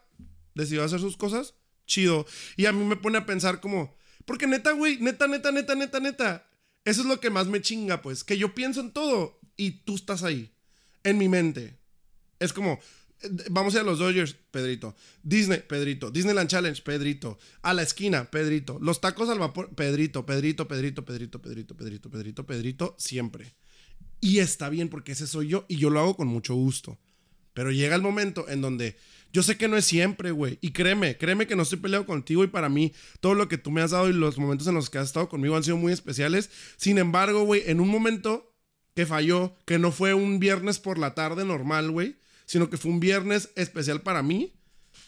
decidió 0.54 0.82
hacer 0.82 0.98
sus 0.98 1.18
cosas, 1.18 1.52
chido. 1.86 2.24
Y 2.56 2.64
a 2.64 2.72
mí 2.72 2.82
me 2.82 2.96
pone 2.96 3.18
a 3.18 3.26
pensar 3.26 3.60
como, 3.60 3.94
porque 4.24 4.46
neta, 4.46 4.72
güey, 4.72 4.96
neta, 5.00 5.28
neta, 5.28 5.52
neta, 5.52 5.74
neta, 5.74 6.00
neta. 6.00 6.46
Eso 6.86 7.02
es 7.02 7.06
lo 7.06 7.20
que 7.20 7.28
más 7.28 7.46
me 7.46 7.60
chinga, 7.60 8.00
pues. 8.00 8.24
Que 8.24 8.38
yo 8.38 8.54
pienso 8.54 8.80
en 8.80 8.92
todo 8.92 9.38
y 9.58 9.82
tú 9.82 9.96
estás 9.96 10.22
ahí. 10.22 10.50
En 11.04 11.18
mi 11.18 11.28
mente. 11.28 11.78
Es 12.38 12.54
como, 12.54 12.80
vamos 13.50 13.74
a 13.74 13.78
ir 13.78 13.82
a 13.82 13.84
los 13.84 13.98
Dodgers, 13.98 14.34
Pedrito. 14.50 14.94
Disney, 15.22 15.60
Pedrito. 15.66 16.10
Disneyland 16.10 16.48
Challenge, 16.48 16.82
Pedrito. 16.82 17.38
A 17.62 17.74
la 17.74 17.82
esquina, 17.82 18.30
Pedrito. 18.30 18.78
Los 18.80 19.00
tacos 19.00 19.28
al 19.28 19.38
vapor, 19.38 19.74
Pedrito, 19.74 20.24
Pedrito, 20.26 20.66
Pedrito, 20.66 21.04
Pedrito, 21.04 21.42
Pedrito, 21.42 21.76
Pedrito, 21.76 22.10
Pedrito, 22.10 22.46
Pedrito, 22.46 22.94
siempre. 22.98 23.54
Y 24.20 24.38
está 24.38 24.68
bien 24.68 24.88
porque 24.88 25.12
ese 25.12 25.26
soy 25.26 25.48
yo 25.48 25.64
y 25.68 25.76
yo 25.76 25.90
lo 25.90 26.00
hago 26.00 26.16
con 26.16 26.28
mucho 26.28 26.54
gusto. 26.54 26.98
Pero 27.54 27.72
llega 27.72 27.96
el 27.96 28.02
momento 28.02 28.48
en 28.48 28.60
donde 28.60 28.96
yo 29.32 29.42
sé 29.42 29.56
que 29.56 29.68
no 29.68 29.76
es 29.76 29.84
siempre, 29.84 30.30
güey. 30.30 30.58
Y 30.60 30.72
créeme, 30.72 31.16
créeme 31.16 31.46
que 31.46 31.56
no 31.56 31.62
estoy 31.62 31.78
peleado 31.78 32.06
contigo 32.06 32.44
y 32.44 32.48
para 32.48 32.68
mí 32.68 32.92
todo 33.20 33.34
lo 33.34 33.48
que 33.48 33.58
tú 33.58 33.70
me 33.70 33.80
has 33.80 33.92
dado 33.92 34.08
y 34.08 34.12
los 34.12 34.38
momentos 34.38 34.66
en 34.66 34.74
los 34.74 34.90
que 34.90 34.98
has 34.98 35.06
estado 35.06 35.28
conmigo 35.28 35.56
han 35.56 35.64
sido 35.64 35.76
muy 35.76 35.92
especiales. 35.92 36.50
Sin 36.76 36.98
embargo, 36.98 37.44
güey, 37.44 37.62
en 37.66 37.80
un 37.80 37.88
momento 37.88 38.52
que 38.94 39.06
falló, 39.06 39.54
que 39.66 39.78
no 39.78 39.92
fue 39.92 40.14
un 40.14 40.38
viernes 40.40 40.78
por 40.78 40.98
la 40.98 41.14
tarde 41.14 41.44
normal, 41.44 41.90
güey, 41.90 42.16
sino 42.50 42.70
que 42.70 42.76
fue 42.76 42.90
un 42.90 43.00
viernes 43.00 43.50
especial 43.56 44.02
para 44.02 44.22
mí, 44.22 44.52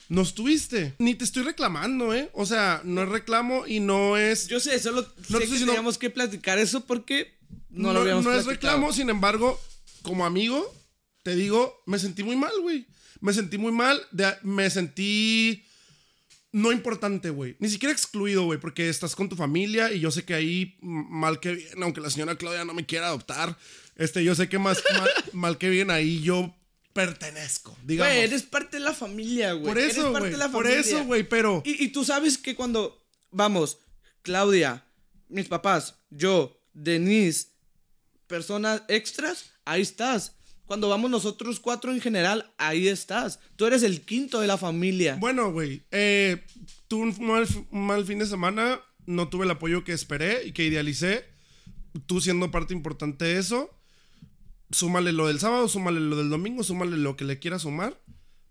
no 0.09 0.23
estuviste. 0.23 0.95
Ni 0.99 1.15
te 1.15 1.25
estoy 1.25 1.43
reclamando, 1.43 2.15
¿eh? 2.15 2.31
O 2.35 2.47
sea, 2.47 2.83
no 2.85 3.03
es 3.03 3.09
reclamo 3.09 3.67
y 3.67 3.81
no 3.81 4.16
es... 4.16 4.49
Yo 4.49 4.61
sé, 4.61 4.79
solo 4.79 5.07
no 5.29 5.38
sé 5.38 5.49
que 5.49 5.59
teníamos 5.59 5.99
que 5.99 6.11
platicar 6.11 6.59
eso 6.59 6.87
porque 6.87 7.38
no, 7.71 7.93
lo 7.93 8.01
habíamos 8.01 8.25
No 8.25 8.33
es 8.33 8.45
reclamo, 8.45 8.93
sin 8.93 9.09
embargo, 9.09 9.59
como 10.03 10.27
amigo, 10.27 10.75
te 11.23 11.35
digo, 11.35 11.83
me 11.87 11.99
sentí 11.99 12.23
muy 12.23 12.37
mal, 12.37 12.53
güey 12.61 12.87
me 13.23 13.33
sentí 13.33 13.57
muy 13.57 13.73
mal, 13.73 14.03
me 14.43 14.69
sentí 14.69 15.64
no 16.51 16.73
importante, 16.73 17.31
güey. 17.31 17.57
Ni 17.61 17.71
siquiera 17.71 17.93
excluido, 17.93 18.43
güey, 18.45 18.59
porque 18.59 18.88
estás 18.88 19.14
con 19.14 19.29
tu 19.29 19.37
familia 19.37 19.93
y 19.93 20.01
yo 20.01 20.11
sé 20.11 20.25
que 20.25 20.35
ahí, 20.35 20.77
mal 20.83 21.38
que 21.38 21.55
bien, 21.55 21.83
aunque 21.83 22.01
la 22.01 22.11
señora 22.11 22.37
Claudia 22.37 22.64
no 22.64 22.75
me 22.75 22.85
quiera 22.85 23.07
adoptar, 23.07 23.57
este, 23.95 24.25
yo 24.25 24.35
sé 24.35 24.49
que 24.49 24.59
más 24.59 24.83
mal, 25.33 25.57
que 25.57 25.71
bien 25.71 25.90
ahí 25.90 26.21
yo 26.21 26.53
pertenezco, 26.92 27.76
digamos. 27.85 28.12
Güey, 28.12 28.24
eres 28.24 28.42
parte 28.42 28.78
de 28.78 28.85
la 28.85 28.94
familia, 28.94 29.52
güey. 29.52 29.66
Por 29.66 29.78
eso, 29.78 30.11
güey. 30.11 30.35
Por 30.50 30.66
eso, 30.66 31.05
güey, 31.05 31.22
pero... 31.22 31.62
Y, 31.64 31.85
y 31.85 31.88
tú 31.88 32.05
sabes 32.05 32.38
que 32.38 32.55
cuando, 32.55 33.02
vamos, 33.31 33.78
Claudia, 34.22 34.85
mis 35.28 35.48
papás, 35.48 35.96
yo, 36.11 36.61
Denise, 36.72 37.48
personas 38.26 38.83
extras, 38.88 39.52
ahí 39.64 39.83
estás. 39.83 40.37
Cuando 40.66 40.88
vamos 40.88 41.11
nosotros 41.11 41.61
cuatro 41.61 41.92
en 41.92 42.00
general, 42.00 42.50
ahí 42.57 42.88
estás. 42.88 43.40
Tú 43.57 43.66
eres 43.66 43.83
el 43.83 44.07
quinto 44.07 44.40
de 44.40 44.46
la 44.46 44.57
familia. 44.57 45.16
Bueno, 45.16 45.52
güey. 45.52 45.83
Eh, 45.90 46.42
tuve 46.88 47.14
un 47.18 47.66
mal, 47.70 48.07
fin 48.07 48.18
de 48.18 48.26
semana. 48.26 48.81
No 49.05 49.28
tuve 49.28 49.44
el 49.44 49.50
apoyo 49.50 49.85
que 49.85 49.92
esperé 49.92 50.46
y 50.46 50.52
que 50.52 50.64
idealicé. 50.64 51.26
Tú 52.07 52.22
siendo 52.22 52.50
parte 52.50 52.72
importante 52.72 53.26
de 53.26 53.38
eso. 53.38 53.70
Súmale 54.73 55.13
lo 55.13 55.29
del 55.29 55.39
sábado, 55.39 55.69
súmale 55.69 56.01
lo 56.01 56.17
del 56.17 56.31
domingo, 56.31 56.63
súmale 56.63 56.97
lo 56.97 57.17
que 57.17 57.25
le 57.25 57.39
quieras 57.39 57.63
sumar. 57.63 58.01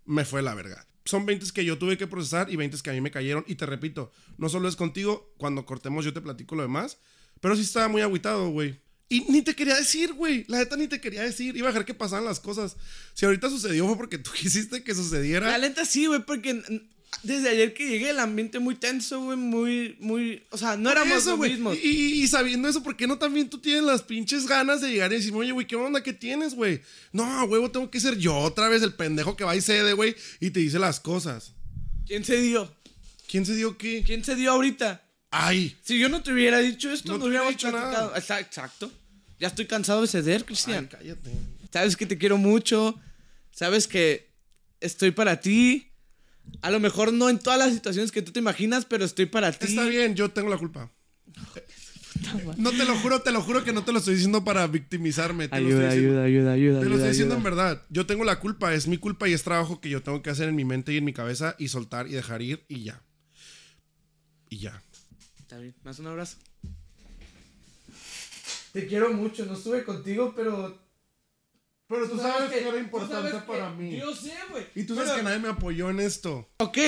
Me 0.04 0.24
fue 0.24 0.42
la 0.42 0.54
verga. 0.54 0.86
Son 1.04 1.26
20 1.26 1.52
que 1.52 1.64
yo 1.64 1.78
tuve 1.78 1.98
que 1.98 2.06
procesar 2.06 2.50
y 2.50 2.56
20 2.56 2.78
que 2.80 2.90
a 2.90 2.92
mí 2.92 3.00
me 3.00 3.10
cayeron. 3.10 3.44
Y 3.48 3.56
te 3.56 3.66
repito, 3.66 4.12
no 4.38 4.48
solo 4.48 4.68
es 4.68 4.76
contigo. 4.76 5.34
Cuando 5.36 5.66
cortemos 5.66 6.04
yo 6.04 6.12
te 6.12 6.20
platico 6.20 6.54
lo 6.54 6.62
demás. 6.62 6.98
Pero 7.40 7.56
sí 7.56 7.62
estaba 7.62 7.88
muy 7.88 8.02
aguitado, 8.02 8.50
güey. 8.50 8.80
Y 9.08 9.20
ni 9.28 9.42
te 9.42 9.54
quería 9.54 9.74
decir, 9.74 10.12
güey. 10.14 10.44
La 10.48 10.58
neta 10.58 10.76
ni 10.76 10.86
te 10.86 11.00
quería 11.00 11.22
decir. 11.22 11.56
Iba 11.56 11.68
a 11.68 11.72
dejar 11.72 11.84
que 11.84 11.92
pasaran 11.92 12.24
las 12.24 12.40
cosas. 12.40 12.76
Si 13.14 13.26
ahorita 13.26 13.50
sucedió 13.50 13.86
fue 13.86 13.96
porque 13.96 14.18
tú 14.18 14.30
quisiste 14.34 14.84
que 14.84 14.94
sucediera. 14.94 15.50
La 15.50 15.58
neta 15.58 15.84
sí, 15.84 16.06
güey, 16.06 16.24
porque 16.24 16.62
desde 17.22 17.50
ayer 17.50 17.72
que 17.74 17.88
llegué 17.88 18.10
el 18.10 18.18
ambiente 18.18 18.58
muy 18.58 18.74
tenso, 18.74 19.20
güey, 19.20 19.36
muy, 19.36 19.96
muy, 20.00 20.42
o 20.50 20.58
sea, 20.58 20.76
no 20.76 20.90
éramos 20.90 21.38
mismos. 21.38 21.76
Y, 21.82 22.26
sabiendo 22.26 22.68
eso, 22.68 22.82
¿por 22.82 22.96
qué 22.96 23.06
no 23.06 23.18
también 23.18 23.48
tú 23.48 23.58
tienes 23.58 23.84
las 23.84 24.02
pinches 24.02 24.46
ganas 24.46 24.80
de 24.80 24.90
llegar 24.90 25.12
y 25.12 25.16
decir, 25.16 25.32
oye, 25.34 25.52
güey, 25.52 25.66
¿qué 25.66 25.76
onda 25.76 26.02
que 26.02 26.12
tienes, 26.12 26.54
güey? 26.54 26.80
No, 27.12 27.44
huevo, 27.44 27.70
tengo 27.70 27.90
que 27.90 28.00
ser 28.00 28.18
yo 28.18 28.36
otra 28.36 28.68
vez 28.68 28.82
el 28.82 28.94
pendejo 28.94 29.36
que 29.36 29.44
va 29.44 29.54
y 29.54 29.60
cede, 29.60 29.92
güey, 29.92 30.16
y 30.40 30.50
te 30.50 30.60
dice 30.60 30.78
las 30.78 30.98
cosas. 30.98 31.52
¿Quién 32.06 32.24
se 32.24 32.40
dio? 32.40 32.74
¿Quién 33.28 33.46
se 33.46 33.54
dio 33.54 33.78
qué? 33.78 34.02
¿Quién 34.04 34.24
se 34.24 34.34
dio 34.34 34.50
ahorita? 34.50 35.02
Ay. 35.30 35.76
Si 35.82 35.98
yo 35.98 36.08
no 36.08 36.22
te 36.22 36.32
hubiera 36.32 36.58
dicho 36.58 36.90
esto, 36.90 37.16
no, 37.16 37.24
hubiéramos 37.24 37.54
platicado. 37.54 38.14
Exacto. 38.16 38.92
Ya 39.38 39.48
estoy 39.48 39.66
cansado 39.66 40.02
de 40.02 40.08
ceder, 40.08 40.44
Cristian. 40.44 40.86
cállate. 40.86 41.30
Sabes 41.72 41.96
que 41.96 42.06
te 42.06 42.18
quiero 42.18 42.36
mucho. 42.36 43.00
Sabes 43.50 43.86
que 43.86 44.30
estoy 44.80 45.10
para 45.12 45.40
ti. 45.40 45.91
A 46.60 46.70
lo 46.70 46.80
mejor 46.80 47.12
no 47.12 47.28
en 47.28 47.38
todas 47.38 47.58
las 47.58 47.72
situaciones 47.72 48.12
que 48.12 48.22
tú 48.22 48.32
te 48.32 48.40
imaginas, 48.40 48.84
pero 48.84 49.04
estoy 49.04 49.26
para 49.26 49.52
ti. 49.52 49.66
Está 49.66 49.84
bien, 49.86 50.14
yo 50.14 50.30
tengo 50.30 50.48
la 50.48 50.58
culpa. 50.58 50.90
No 52.56 52.70
te 52.70 52.84
lo 52.84 52.96
juro, 52.96 53.20
te 53.20 53.32
lo 53.32 53.42
juro 53.42 53.64
que 53.64 53.72
no 53.72 53.84
te 53.84 53.92
lo 53.92 53.98
estoy 53.98 54.14
diciendo 54.14 54.44
para 54.44 54.66
victimizarme. 54.66 55.48
ayuda, 55.50 55.90
ayuda, 55.90 56.24
ayuda, 56.24 56.52
ayuda. 56.52 56.80
Te 56.80 56.86
lo 56.86 56.94
estoy 56.94 57.10
diciendo 57.10 57.34
en 57.34 57.42
verdad. 57.42 57.82
Yo 57.88 58.06
tengo 58.06 58.24
la 58.24 58.38
culpa, 58.38 58.74
es 58.74 58.86
mi 58.86 58.96
culpa 58.98 59.28
y 59.28 59.32
es 59.32 59.42
trabajo 59.42 59.80
que 59.80 59.88
yo 59.88 60.02
tengo 60.02 60.22
que 60.22 60.30
hacer 60.30 60.48
en 60.48 60.56
mi 60.56 60.64
mente 60.64 60.92
y 60.92 60.98
en 60.98 61.04
mi 61.04 61.12
cabeza 61.12 61.56
y 61.58 61.68
soltar 61.68 62.06
y 62.06 62.12
dejar 62.12 62.42
ir 62.42 62.64
y 62.68 62.84
ya. 62.84 63.02
Y 64.50 64.58
ya. 64.58 64.82
Está 65.40 65.58
bien, 65.58 65.74
más 65.84 65.98
un 65.98 66.06
abrazo. 66.06 66.36
Te 68.72 68.86
quiero 68.86 69.12
mucho, 69.12 69.44
no 69.46 69.54
estuve 69.54 69.84
contigo, 69.84 70.32
pero. 70.36 70.81
Pero 71.92 72.08
tú, 72.08 72.16
sabes, 72.16 72.50
que, 72.50 72.66
era 72.66 72.78
importante 72.78 73.38
para 73.46 73.68
mí. 73.68 73.98
Yo 73.98 74.16
sé, 74.16 74.32
güey. 74.50 74.64
Y 74.74 74.84
tú 74.84 74.94
sabes 74.94 75.12
que 75.12 75.22
nadie 75.22 75.38
me 75.38 75.48
apoyó 75.48 75.90
en 75.90 76.00
esto. 76.00 76.48
Ok, 76.56 76.78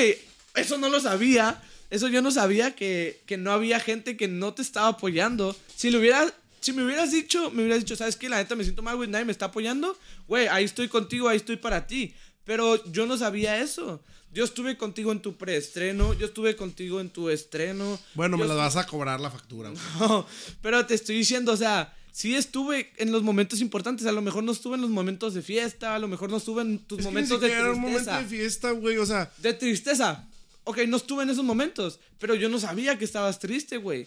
eso 0.54 0.78
no 0.78 0.88
lo 0.88 0.98
sabía. 0.98 1.62
Eso 1.90 2.08
yo 2.08 2.22
no 2.22 2.30
sabía 2.30 2.74
que, 2.74 3.22
que 3.26 3.36
no 3.36 3.52
había 3.52 3.80
gente 3.80 4.16
que 4.16 4.28
no 4.28 4.54
te 4.54 4.62
estaba 4.62 4.88
apoyando. 4.88 5.54
Si 5.76 5.90
lo 5.90 5.98
hubiera 5.98 6.32
si 6.60 6.72
me 6.72 6.82
hubieras 6.82 7.12
dicho, 7.12 7.50
me 7.50 7.62
hubieras 7.62 7.80
dicho, 7.80 7.96
¿sabes 7.96 8.16
qué? 8.16 8.30
La 8.30 8.38
neta 8.38 8.54
me 8.54 8.64
siento 8.64 8.80
mal, 8.80 8.96
güey, 8.96 9.10
nadie 9.10 9.26
me 9.26 9.32
está 9.32 9.46
apoyando. 9.46 9.98
Güey, 10.26 10.48
ahí 10.48 10.64
estoy 10.64 10.88
contigo, 10.88 11.28
ahí 11.28 11.36
estoy 11.36 11.58
para 11.58 11.86
ti. 11.86 12.14
Pero 12.44 12.82
yo 12.90 13.04
no 13.04 13.18
sabía 13.18 13.60
eso. 13.60 14.02
Yo 14.32 14.44
estuve 14.44 14.78
contigo 14.78 15.12
en 15.12 15.20
tu 15.20 15.36
preestreno, 15.36 16.14
yo 16.14 16.24
estuve 16.24 16.56
contigo 16.56 17.00
en 17.00 17.10
tu 17.10 17.28
estreno. 17.28 18.00
Bueno, 18.14 18.38
me 18.38 18.46
la 18.46 18.54
vas 18.54 18.76
a 18.76 18.86
cobrar 18.86 19.20
la 19.20 19.30
factura. 19.30 19.70
No, 20.00 20.26
pero 20.62 20.86
te 20.86 20.94
estoy 20.94 21.16
diciendo, 21.16 21.52
o 21.52 21.56
sea, 21.58 21.94
sí 22.14 22.37
estuve 22.37 22.92
en 22.96 23.11
los 23.11 23.24
momentos 23.24 23.61
importantes, 23.61 24.07
a 24.07 24.12
lo 24.12 24.22
mejor 24.22 24.44
no 24.44 24.53
estuve 24.53 24.77
en 24.77 24.83
los 24.83 24.90
momentos 24.90 25.35
de 25.35 25.42
fiesta, 25.42 25.96
a 25.96 25.98
lo 25.98 26.07
mejor 26.07 26.31
no 26.31 26.37
estuve 26.37 26.62
en 26.62 26.79
tus 26.79 27.03
momentos 27.03 27.40
de 27.40 27.48
tristeza. 27.48 27.61
Era 27.61 27.72
un 27.72 27.81
momento 27.81 28.12
de 28.12 28.24
fiesta, 28.24 28.70
güey, 28.70 28.96
o 28.98 29.05
sea. 29.05 29.33
De 29.38 29.53
tristeza. 29.53 30.29
Ok, 30.62 30.79
no 30.87 30.96
estuve 30.96 31.24
en 31.24 31.31
esos 31.31 31.44
momentos, 31.44 31.98
pero 32.20 32.37
yo 32.37 32.48
no 32.48 32.61
sabía 32.61 32.96
que 32.98 33.05
estabas 33.05 33.40
triste, 33.40 33.79
güey. 33.79 34.07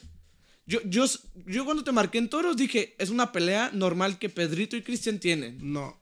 Yo, 0.65 0.80
yo, 0.86 1.06
yo 1.46 1.65
cuando 1.65 1.84
te 1.84 1.91
marqué 1.91 2.17
en 2.17 2.30
toros 2.30 2.56
dije, 2.56 2.96
es 2.98 3.10
una 3.10 3.34
pelea 3.34 3.72
normal 3.74 4.17
que 4.17 4.30
Pedrito 4.30 4.78
y 4.78 4.84
Cristian 4.84 5.20
tienen. 5.20 5.58
No. 5.62 6.00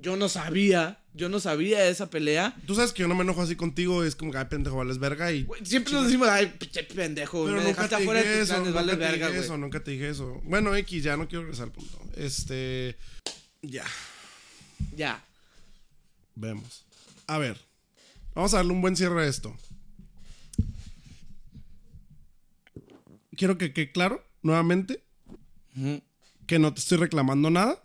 Yo 0.00 0.16
no 0.16 0.28
sabía, 0.28 1.00
yo 1.12 1.28
no 1.28 1.40
sabía 1.40 1.80
de 1.80 1.90
esa 1.90 2.08
pelea. 2.08 2.56
Tú 2.66 2.74
sabes 2.76 2.92
que 2.92 3.00
yo 3.02 3.08
no 3.08 3.16
me 3.16 3.22
enojo 3.24 3.42
así 3.42 3.56
contigo, 3.56 4.04
es 4.04 4.14
como 4.14 4.30
que, 4.30 4.38
ay, 4.38 4.44
pendejo, 4.44 4.76
vales 4.76 4.98
verga 4.98 5.32
y... 5.32 5.46
Siempre 5.64 5.92
nos 5.92 6.04
decimos, 6.04 6.28
ay, 6.28 6.54
pinche 6.56 6.84
pendejo, 6.84 7.44
Pero 7.44 7.56
me 7.56 7.64
nunca 7.64 7.82
dejaste 7.82 7.96
te 7.96 8.02
afuera 8.02 8.20
dije 8.20 8.32
de 8.32 8.40
tus 8.40 8.48
planes, 8.48 8.66
nunca 8.66 8.80
vale 8.80 8.92
te 8.92 8.98
verga, 8.98 9.28
güey. 9.28 9.40
eso, 9.40 9.58
nunca 9.58 9.82
te 9.82 9.90
dije 9.90 10.08
eso. 10.08 10.40
Bueno, 10.44 10.76
X, 10.76 11.02
ya 11.02 11.16
no 11.16 11.26
quiero 11.26 11.42
regresar 11.42 11.66
al 11.66 11.72
punto. 11.72 12.00
Este... 12.16 12.96
Ya, 13.62 13.84
Ya. 14.96 15.24
vemos. 16.36 16.84
A 17.26 17.38
ver, 17.38 17.58
vamos 18.34 18.54
a 18.54 18.58
darle 18.58 18.72
un 18.72 18.80
buen 18.80 18.96
cierre 18.96 19.24
a 19.24 19.26
esto. 19.26 19.56
Quiero 23.36 23.58
que 23.58 23.72
quede 23.72 23.90
claro, 23.92 24.24
nuevamente, 24.42 25.02
que 26.46 26.58
no 26.58 26.72
te 26.72 26.80
estoy 26.80 26.98
reclamando 26.98 27.50
nada 27.50 27.82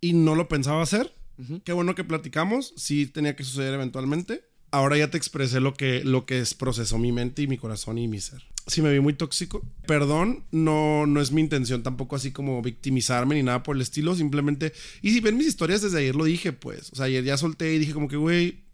y 0.00 0.12
no 0.14 0.34
lo 0.34 0.48
pensaba 0.48 0.82
hacer. 0.82 1.15
Qué 1.64 1.72
bueno 1.72 1.94
que 1.94 2.04
platicamos, 2.04 2.72
sí 2.76 3.06
tenía 3.06 3.36
que 3.36 3.44
suceder 3.44 3.74
eventualmente. 3.74 4.44
Ahora 4.70 4.96
ya 4.96 5.10
te 5.10 5.18
expresé 5.18 5.60
lo 5.60 5.74
que, 5.74 6.02
lo 6.04 6.26
que 6.26 6.40
es 6.40 6.54
procesó 6.54 6.98
mi 6.98 7.12
mente 7.12 7.42
y 7.42 7.46
mi 7.46 7.58
corazón 7.58 7.98
y 7.98 8.08
mi 8.08 8.20
ser. 8.20 8.42
Sí 8.66 8.82
me 8.82 8.92
vi 8.92 8.98
muy 9.00 9.14
tóxico. 9.14 9.62
Perdón, 9.86 10.44
no, 10.50 11.06
no 11.06 11.20
es 11.20 11.30
mi 11.30 11.40
intención 11.40 11.82
tampoco 11.84 12.16
así 12.16 12.32
como 12.32 12.60
victimizarme 12.62 13.36
ni 13.36 13.42
nada 13.44 13.62
por 13.62 13.76
el 13.76 13.82
estilo. 13.82 14.16
Simplemente... 14.16 14.72
Y 15.02 15.12
si 15.12 15.20
ven 15.20 15.36
mis 15.36 15.46
historias 15.46 15.82
desde 15.82 15.98
ayer 15.98 16.16
lo 16.16 16.24
dije, 16.24 16.52
pues. 16.52 16.90
O 16.92 16.96
sea, 16.96 17.04
ayer 17.04 17.22
ya 17.22 17.36
solté 17.36 17.74
y 17.74 17.78
dije 17.78 17.92
como 17.92 18.08
que, 18.08 18.16
güey, 18.16 18.64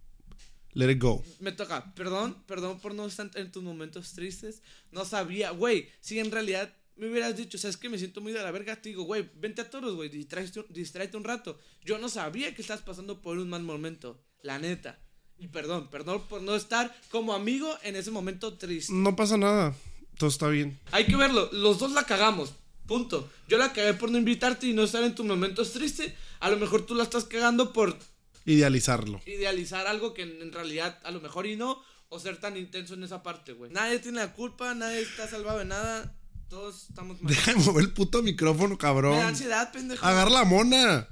let 0.72 0.90
it 0.90 1.00
go. 1.00 1.22
Me 1.40 1.52
toca, 1.52 1.94
perdón, 1.94 2.36
perdón 2.46 2.80
por 2.80 2.94
no 2.94 3.06
estar 3.06 3.30
en 3.34 3.52
tus 3.52 3.62
momentos 3.62 4.12
tristes. 4.12 4.62
No 4.92 5.04
sabía, 5.04 5.50
güey, 5.50 5.88
si 6.00 6.18
en 6.18 6.30
realidad 6.30 6.72
me 7.02 7.10
hubieras 7.10 7.36
dicho, 7.36 7.58
sabes 7.58 7.76
que 7.76 7.88
me 7.88 7.98
siento 7.98 8.20
muy 8.20 8.30
de 8.32 8.40
la 8.42 8.52
verga, 8.52 8.76
te 8.80 8.90
digo, 8.90 9.02
güey, 9.02 9.28
vente 9.34 9.60
a 9.60 9.68
toros, 9.68 9.96
güey, 9.96 10.08
distráete, 10.08 10.64
distráete 10.68 11.16
un 11.16 11.24
rato. 11.24 11.58
Yo 11.84 11.98
no 11.98 12.08
sabía 12.08 12.54
que 12.54 12.62
estás 12.62 12.80
pasando 12.80 13.20
por 13.20 13.38
un 13.38 13.50
mal 13.50 13.64
momento, 13.64 14.22
la 14.42 14.60
neta. 14.60 15.00
Y 15.36 15.48
perdón, 15.48 15.90
perdón 15.90 16.22
por 16.28 16.42
no 16.42 16.54
estar 16.54 16.94
como 17.10 17.32
amigo 17.32 17.76
en 17.82 17.96
ese 17.96 18.12
momento 18.12 18.56
triste. 18.56 18.92
No 18.92 19.16
pasa 19.16 19.36
nada. 19.36 19.74
Todo 20.16 20.30
está 20.30 20.46
bien. 20.46 20.78
Hay 20.92 21.06
que 21.06 21.16
verlo, 21.16 21.48
los 21.50 21.80
dos 21.80 21.90
la 21.90 22.04
cagamos. 22.04 22.52
Punto. 22.86 23.28
Yo 23.48 23.58
la 23.58 23.72
cagué 23.72 23.94
por 23.94 24.10
no 24.10 24.18
invitarte 24.18 24.68
y 24.68 24.72
no 24.72 24.84
estar 24.84 25.02
en 25.02 25.16
tus 25.16 25.26
momentos 25.26 25.72
tristes. 25.72 26.12
A 26.38 26.50
lo 26.50 26.56
mejor 26.56 26.86
tú 26.86 26.94
la 26.94 27.02
estás 27.02 27.24
cagando 27.24 27.72
por 27.72 27.96
Idealizarlo. 28.44 29.20
idealizar 29.26 29.88
algo 29.88 30.14
que 30.14 30.22
en 30.22 30.40
en 30.40 30.52
realidad 30.52 31.00
a 31.02 31.10
lo 31.10 31.20
mejor 31.20 31.46
y 31.46 31.56
no, 31.56 31.82
o 32.10 32.20
ser 32.20 32.36
tan 32.38 32.56
intenso 32.56 32.94
en 32.94 33.02
esa 33.02 33.24
parte, 33.24 33.54
güey. 33.54 33.72
Nadie 33.72 33.98
tiene 33.98 34.18
la 34.18 34.32
culpa, 34.34 34.74
nadie 34.74 35.00
está 35.00 35.26
salvado 35.28 35.58
de 35.60 35.64
nada, 35.64 36.14
todos 36.52 36.90
estamos 36.90 37.20
mal. 37.22 37.32
Deja 37.32 37.54
de 37.54 37.60
mover 37.60 37.84
el 37.84 37.92
puto 37.92 38.22
micrófono, 38.22 38.76
cabrón. 38.76 39.12
Me 39.12 39.22
da 39.22 39.28
ansiedad, 39.28 39.72
pendejo. 39.72 40.04
Agarra 40.04 40.30
la 40.30 40.44
mona. 40.44 41.08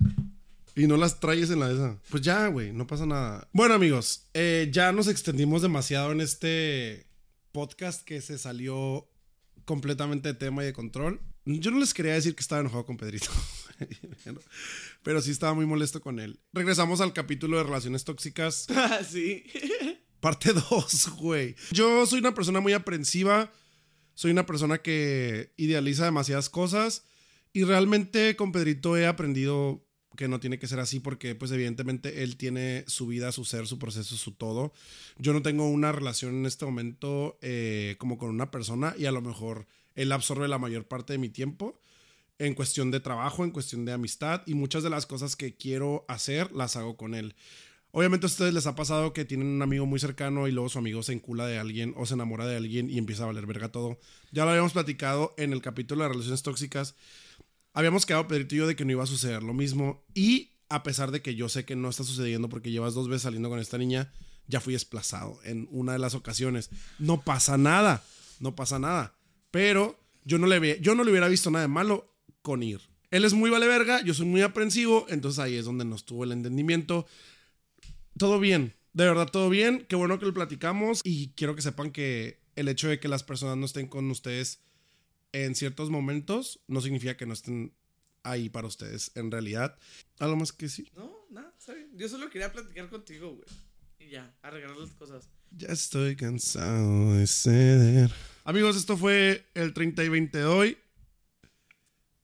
Y 0.76 0.86
no 0.86 0.96
las 0.96 1.18
traes 1.18 1.50
en 1.50 1.60
la 1.60 1.72
esa. 1.72 1.98
Pues 2.10 2.22
ya, 2.22 2.46
güey, 2.46 2.72
no 2.72 2.86
pasa 2.86 3.06
nada. 3.06 3.48
Bueno, 3.52 3.74
amigos, 3.74 4.28
eh, 4.34 4.68
ya 4.70 4.92
nos 4.92 5.08
extendimos 5.08 5.62
demasiado 5.62 6.12
en 6.12 6.20
este 6.20 7.06
podcast 7.52 8.02
que 8.02 8.20
se 8.20 8.38
salió 8.38 9.08
completamente 9.64 10.28
de 10.28 10.34
tema 10.34 10.62
y 10.62 10.66
de 10.66 10.72
control. 10.72 11.20
Yo 11.46 11.70
no 11.70 11.78
les 11.80 11.94
quería 11.94 12.12
decir 12.12 12.34
que 12.34 12.42
estaba 12.42 12.60
enojado 12.60 12.84
con 12.84 12.98
Pedrito. 12.98 13.30
Pero 15.02 15.22
sí 15.22 15.30
estaba 15.30 15.54
muy 15.54 15.66
molesto 15.66 16.00
con 16.02 16.20
él. 16.20 16.38
Regresamos 16.52 17.00
al 17.00 17.14
capítulo 17.14 17.56
de 17.56 17.64
relaciones 17.64 18.04
tóxicas. 18.04 18.66
sí. 19.10 19.44
Parte 20.20 20.52
2, 20.52 21.10
güey. 21.16 21.56
Yo 21.72 22.06
soy 22.06 22.20
una 22.20 22.34
persona 22.34 22.60
muy 22.60 22.74
aprensiva. 22.74 23.50
Soy 24.20 24.32
una 24.32 24.44
persona 24.44 24.82
que 24.82 25.50
idealiza 25.56 26.04
demasiadas 26.04 26.50
cosas. 26.50 27.06
Y 27.54 27.64
realmente 27.64 28.36
con 28.36 28.52
Pedrito 28.52 28.98
he 28.98 29.06
aprendido 29.06 29.82
que 30.14 30.28
no 30.28 30.40
tiene 30.40 30.58
que 30.58 30.66
ser 30.66 30.78
así 30.78 31.00
porque 31.00 31.34
pues 31.34 31.50
evidentemente 31.52 32.22
él 32.22 32.36
tiene 32.36 32.84
su 32.86 33.06
vida, 33.06 33.32
su 33.32 33.46
ser, 33.46 33.66
su 33.66 33.78
proceso, 33.78 34.16
su 34.16 34.32
todo. 34.32 34.74
Yo 35.16 35.32
no 35.32 35.40
tengo 35.40 35.66
una 35.70 35.90
relación 35.90 36.34
en 36.34 36.44
este 36.44 36.66
momento 36.66 37.38
eh, 37.40 37.96
como 37.96 38.18
con 38.18 38.28
una 38.28 38.50
persona 38.50 38.94
y 38.98 39.06
a 39.06 39.10
lo 39.10 39.22
mejor 39.22 39.66
él 39.94 40.12
absorbe 40.12 40.48
la 40.48 40.58
mayor 40.58 40.86
parte 40.86 41.14
de 41.14 41.18
mi 41.18 41.30
tiempo 41.30 41.80
en 42.38 42.52
cuestión 42.52 42.90
de 42.90 43.00
trabajo, 43.00 43.42
en 43.44 43.52
cuestión 43.52 43.86
de 43.86 43.92
amistad 43.92 44.42
y 44.44 44.52
muchas 44.52 44.82
de 44.82 44.90
las 44.90 45.06
cosas 45.06 45.34
que 45.34 45.56
quiero 45.56 46.04
hacer 46.08 46.52
las 46.52 46.76
hago 46.76 46.98
con 46.98 47.14
él. 47.14 47.34
Obviamente 47.92 48.26
a 48.26 48.28
ustedes 48.28 48.54
les 48.54 48.66
ha 48.66 48.76
pasado 48.76 49.12
que 49.12 49.24
tienen 49.24 49.48
un 49.48 49.62
amigo 49.62 49.84
muy 49.84 49.98
cercano 49.98 50.46
y 50.46 50.52
luego 50.52 50.68
su 50.68 50.78
amigo 50.78 51.02
se 51.02 51.12
encula 51.12 51.46
de 51.46 51.58
alguien 51.58 51.92
o 51.96 52.06
se 52.06 52.14
enamora 52.14 52.46
de 52.46 52.56
alguien 52.56 52.88
y 52.88 52.98
empieza 52.98 53.24
a 53.24 53.26
valer 53.26 53.46
verga 53.46 53.70
todo. 53.70 53.98
Ya 54.30 54.44
lo 54.44 54.50
habíamos 54.50 54.72
platicado 54.72 55.34
en 55.36 55.52
el 55.52 55.60
capítulo 55.60 56.04
de 56.04 56.10
relaciones 56.10 56.42
tóxicas. 56.42 56.94
Habíamos 57.72 58.06
quedado 58.06 58.28
Pedrito 58.28 58.54
y 58.54 58.58
yo 58.58 58.66
de 58.66 58.76
que 58.76 58.84
no 58.84 58.92
iba 58.92 59.02
a 59.02 59.08
suceder 59.08 59.42
lo 59.42 59.54
mismo 59.54 60.04
y 60.14 60.50
a 60.68 60.84
pesar 60.84 61.10
de 61.10 61.20
que 61.20 61.34
yo 61.34 61.48
sé 61.48 61.64
que 61.64 61.74
no 61.74 61.88
está 61.88 62.04
sucediendo 62.04 62.48
porque 62.48 62.70
llevas 62.70 62.94
dos 62.94 63.08
veces 63.08 63.22
saliendo 63.22 63.48
con 63.48 63.58
esta 63.58 63.76
niña, 63.76 64.12
ya 64.46 64.60
fui 64.60 64.72
desplazado 64.72 65.40
en 65.44 65.68
una 65.72 65.92
de 65.92 65.98
las 65.98 66.14
ocasiones. 66.14 66.70
No 66.98 67.22
pasa 67.22 67.58
nada, 67.58 68.04
no 68.38 68.54
pasa 68.54 68.78
nada. 68.78 69.14
Pero 69.50 69.98
yo 70.24 70.38
no 70.38 70.46
le, 70.46 70.60
ve, 70.60 70.78
yo 70.80 70.94
no 70.94 71.02
le 71.02 71.10
hubiera 71.10 71.28
visto 71.28 71.50
nada 71.50 71.64
de 71.64 71.68
malo 71.68 72.14
con 72.42 72.62
ir. 72.62 72.80
Él 73.10 73.24
es 73.24 73.32
muy 73.32 73.50
vale 73.50 73.66
verga, 73.66 74.00
yo 74.02 74.14
soy 74.14 74.26
muy 74.26 74.42
aprensivo, 74.42 75.06
entonces 75.08 75.40
ahí 75.40 75.56
es 75.56 75.64
donde 75.64 75.84
nos 75.84 76.04
tuvo 76.04 76.22
el 76.22 76.30
entendimiento. 76.30 77.06
Todo 78.20 78.38
bien, 78.38 78.74
de 78.92 79.06
verdad 79.06 79.30
todo 79.32 79.48
bien, 79.48 79.86
qué 79.88 79.96
bueno 79.96 80.18
que 80.18 80.26
lo 80.26 80.34
platicamos 80.34 81.00
y 81.04 81.30
quiero 81.36 81.56
que 81.56 81.62
sepan 81.62 81.90
que 81.90 82.38
el 82.54 82.68
hecho 82.68 82.88
de 82.88 83.00
que 83.00 83.08
las 83.08 83.22
personas 83.22 83.56
no 83.56 83.64
estén 83.64 83.86
con 83.86 84.10
ustedes 84.10 84.60
en 85.32 85.54
ciertos 85.54 85.88
momentos 85.88 86.60
no 86.68 86.82
significa 86.82 87.16
que 87.16 87.24
no 87.24 87.32
estén 87.32 87.72
ahí 88.22 88.50
para 88.50 88.66
ustedes 88.66 89.10
en 89.14 89.30
realidad. 89.30 89.78
Algo 90.18 90.36
más 90.36 90.52
que 90.52 90.68
sí. 90.68 90.86
No, 90.94 91.10
nada, 91.30 91.54
está 91.58 91.72
bien. 91.72 91.88
Yo 91.96 92.10
solo 92.10 92.28
quería 92.28 92.52
platicar 92.52 92.90
contigo, 92.90 93.36
güey. 93.36 93.48
Y 93.98 94.10
ya, 94.10 94.36
arreglar 94.42 94.76
las 94.76 94.90
cosas. 94.90 95.30
Ya 95.52 95.68
estoy 95.68 96.14
cansado 96.14 97.14
de 97.14 97.26
ceder. 97.26 98.10
Amigos, 98.44 98.76
esto 98.76 98.98
fue 98.98 99.46
el 99.54 99.72
30 99.72 100.04
y 100.04 100.08
20 100.10 100.36
de 100.36 100.44
hoy. 100.44 100.78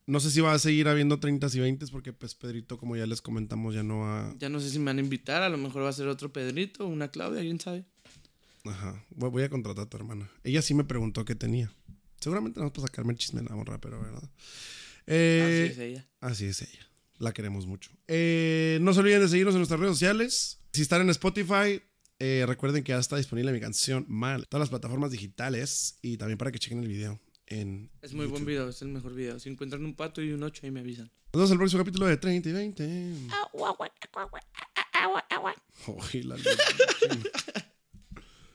No 0.07 0.21
sé 0.21 0.31
si 0.31 0.41
va 0.41 0.53
a 0.53 0.59
seguir 0.61 0.87
habiendo 0.87 1.19
30 1.19 1.49
y 1.53 1.59
20 1.59 1.87
porque 1.89 2.13
pues 2.13 2.37
Pedrito, 2.37 2.79
como 2.79 2.97
ya 2.97 3.07
les 3.07 3.21
comentamos, 3.21 3.75
ya 3.75 3.83
no 3.83 4.01
va... 4.01 4.33
Ya 4.39 4.49
no 4.49 4.61
sé 4.61 4.71
si 4.71 4.79
me 4.79 4.87
van 4.87 4.99
a 4.99 5.01
invitar, 5.01 5.43
a 5.43 5.49
lo 5.49 5.59
mejor 5.59 5.83
va 5.83 5.89
a 5.89 5.93
ser 5.93 6.07
otro 6.07 6.33
Pedrito, 6.33 6.87
una 6.87 7.09
Claudia, 7.09 7.41
quién 7.41 7.59
sabe. 7.59 7.85
Ajá. 8.65 9.05
Voy 9.11 9.43
a 9.43 9.51
contratar 9.51 9.87
a 9.87 9.89
tu 9.89 9.97
hermana. 9.97 10.31
Ella 10.45 10.63
sí 10.63 10.75
me 10.75 10.85
preguntó 10.85 11.25
qué 11.25 11.35
tenía. 11.35 11.73
Seguramente 12.21 12.61
no 12.61 12.67
es 12.67 12.73
para 12.73 12.87
sacarme 12.87 13.13
el 13.13 13.19
chisme 13.19 13.43
de 13.43 13.49
la 13.49 13.57
morra, 13.57 13.81
pero 13.81 14.01
verdad. 14.01 14.31
Eh, 15.07 15.43
Así 15.45 15.73
es 15.73 15.79
ella. 15.79 16.09
Así 16.21 16.47
es 16.47 16.63
ella. 16.63 16.87
La 17.19 17.33
queremos 17.33 17.67
mucho. 17.67 17.91
Eh, 18.07 18.79
no 18.83 18.95
se 18.95 19.01
olviden 19.01 19.23
de 19.23 19.29
seguirnos 19.29 19.55
en 19.55 19.61
nuestras 19.61 19.81
redes 19.81 19.95
sociales. 19.95 20.61
Si 20.73 20.83
están 20.83 21.01
en 21.01 21.11
Spotify, 21.11 21.83
eh, 22.21 22.45
recuerden 22.47 22.85
que 22.85 22.91
ya 22.91 22.99
está 22.99 23.17
disponible 23.17 23.53
mi 23.53 23.61
canción 23.61 24.05
Mal. 24.09 24.47
Todas 24.47 24.63
las 24.63 24.71
plataformas 24.71 25.11
digitales 25.11 25.99
y 26.01 26.17
también 26.17 26.39
para 26.39 26.53
que 26.53 26.59
chequen 26.61 26.81
el 26.81 26.89
video 26.89 27.21
en 27.47 27.91
Es 28.03 28.13
muy 28.13 28.27
buen 28.27 28.43
YouTube. 28.43 28.49
video, 28.49 28.69
es 28.69 28.83
el 28.83 28.89
mejor 28.89 29.15
video. 29.15 29.39
Si 29.39 29.49
encuentran 29.49 29.85
un 29.85 29.95
pato 29.95 30.23
y 30.23 30.33
un 30.33 30.43
8 30.43 30.63
ahí 30.65 30.71
me 30.71 30.81
avisan. 30.81 31.07
Nos 31.33 31.33
vemos 31.33 31.51
en 31.51 31.55
el 31.55 31.59
próximo 31.59 31.83
capítulo 31.83 32.07
de 32.07 32.17
30 32.17 32.49
y 32.49 32.53
20. 32.53 33.13
Uy, 35.87 36.23
la 36.23 36.37
leche. 36.37 36.51